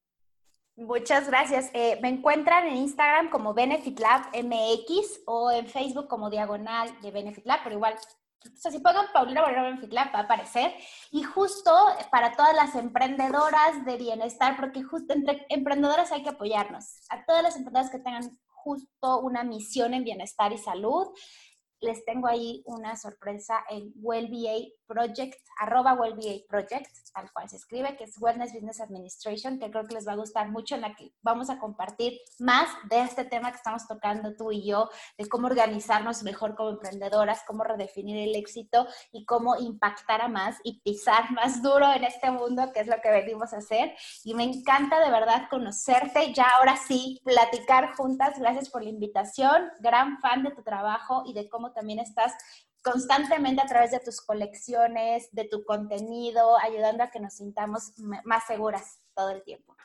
Muchas 0.76 1.26
gracias. 1.26 1.70
Eh, 1.74 1.98
me 2.00 2.08
encuentran 2.08 2.68
en 2.68 2.76
Instagram 2.76 3.30
como 3.30 3.52
Benefit 3.52 3.98
Lab 3.98 4.28
MX 4.32 5.22
o 5.26 5.50
en 5.50 5.66
Facebook 5.66 6.06
como 6.06 6.30
Diagonal 6.30 7.00
de 7.00 7.10
Benefit 7.10 7.46
Lab, 7.46 7.64
pero 7.64 7.74
igual 7.74 7.96
o 8.44 8.70
si 8.70 8.78
pongan 8.78 9.06
Paulina 9.12 9.42
en 9.48 9.80
va 9.80 10.20
a 10.20 10.22
aparecer. 10.22 10.74
Y 11.10 11.22
justo 11.22 11.72
para 12.10 12.32
todas 12.32 12.54
las 12.54 12.74
emprendedoras 12.74 13.84
de 13.84 13.96
bienestar, 13.96 14.56
porque 14.56 14.82
justo 14.82 15.12
entre 15.12 15.46
emprendedoras 15.48 16.12
hay 16.12 16.22
que 16.22 16.30
apoyarnos. 16.30 16.84
A 17.10 17.24
todas 17.24 17.42
las 17.42 17.56
emprendedoras 17.56 17.90
que 17.90 17.98
tengan 17.98 18.38
justo 18.46 19.20
una 19.20 19.44
misión 19.44 19.94
en 19.94 20.04
bienestar 20.04 20.52
y 20.52 20.58
salud, 20.58 21.08
les 21.80 22.04
tengo 22.04 22.26
ahí 22.26 22.62
una 22.66 22.96
sorpresa 22.96 23.64
en 23.68 23.92
WellBA 23.96 24.68
Project, 24.88 25.38
arroba 25.60 25.92
WellBA 25.94 26.46
Project, 26.48 26.90
tal 27.12 27.30
cual 27.32 27.48
se 27.48 27.56
escribe, 27.56 27.96
que 27.96 28.04
es 28.04 28.18
Wellness 28.18 28.52
Business 28.52 28.80
Administration, 28.80 29.58
que 29.58 29.70
creo 29.70 29.84
que 29.84 29.94
les 29.94 30.08
va 30.08 30.12
a 30.12 30.16
gustar 30.16 30.48
mucho, 30.48 30.74
en 30.74 30.80
la 30.80 30.94
que 30.94 31.12
vamos 31.22 31.50
a 31.50 31.58
compartir 31.58 32.18
más 32.38 32.68
de 32.88 33.02
este 33.02 33.24
tema 33.24 33.50
que 33.50 33.58
estamos 33.58 33.86
tocando 33.86 34.34
tú 34.34 34.50
y 34.50 34.66
yo, 34.66 34.88
de 35.16 35.28
cómo 35.28 35.46
organizarnos 35.46 36.22
mejor 36.22 36.54
como 36.56 36.70
emprendedoras, 36.70 37.42
cómo 37.46 37.64
redefinir 37.64 38.28
el 38.28 38.34
éxito 38.34 38.86
y 39.12 39.24
cómo 39.24 39.56
impactar 39.56 40.22
a 40.22 40.28
más 40.28 40.56
y 40.64 40.80
pisar 40.80 41.30
más 41.32 41.62
duro 41.62 41.92
en 41.92 42.04
este 42.04 42.30
mundo, 42.30 42.72
que 42.72 42.80
es 42.80 42.86
lo 42.86 43.00
que 43.02 43.10
venimos 43.10 43.52
a 43.52 43.58
hacer. 43.58 43.94
Y 44.24 44.34
me 44.34 44.44
encanta 44.44 45.00
de 45.04 45.10
verdad 45.10 45.48
conocerte, 45.50 46.32
ya 46.32 46.46
ahora 46.58 46.76
sí, 46.76 47.20
platicar 47.24 47.94
juntas. 47.94 48.38
Gracias 48.38 48.70
por 48.70 48.82
la 48.82 48.90
invitación, 48.90 49.70
gran 49.80 50.18
fan 50.20 50.42
de 50.42 50.50
tu 50.52 50.62
trabajo 50.62 51.22
y 51.26 51.34
de 51.34 51.48
cómo 51.48 51.72
también 51.72 51.98
estás 51.98 52.32
constantemente 52.82 53.62
a 53.62 53.66
través 53.66 53.90
de 53.90 54.00
tus 54.00 54.20
colecciones, 54.20 55.28
de 55.32 55.44
tu 55.44 55.64
contenido, 55.64 56.58
ayudando 56.58 57.04
a 57.04 57.10
que 57.10 57.20
nos 57.20 57.34
sintamos 57.34 57.92
más 58.24 58.46
seguras 58.46 59.00
todo 59.14 59.30
el 59.30 59.42
tiempo. 59.42 59.76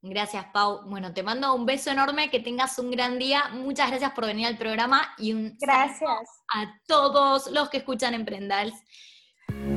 Gracias, 0.00 0.46
Pau. 0.52 0.82
Bueno, 0.86 1.12
te 1.12 1.24
mando 1.24 1.54
un 1.54 1.66
beso 1.66 1.90
enorme, 1.90 2.30
que 2.30 2.38
tengas 2.38 2.78
un 2.78 2.90
gran 2.90 3.18
día. 3.18 3.48
Muchas 3.52 3.90
gracias 3.90 4.12
por 4.12 4.26
venir 4.26 4.46
al 4.46 4.56
programa 4.56 5.14
y 5.18 5.32
un 5.32 5.56
gracias 5.58 6.28
a 6.54 6.72
todos 6.86 7.50
los 7.50 7.68
que 7.68 7.78
escuchan 7.78 8.14
Emprendals. 8.14 8.74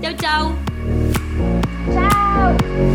Chau, 0.02 0.14
chau. 0.18 0.56
Chao. 1.94 2.91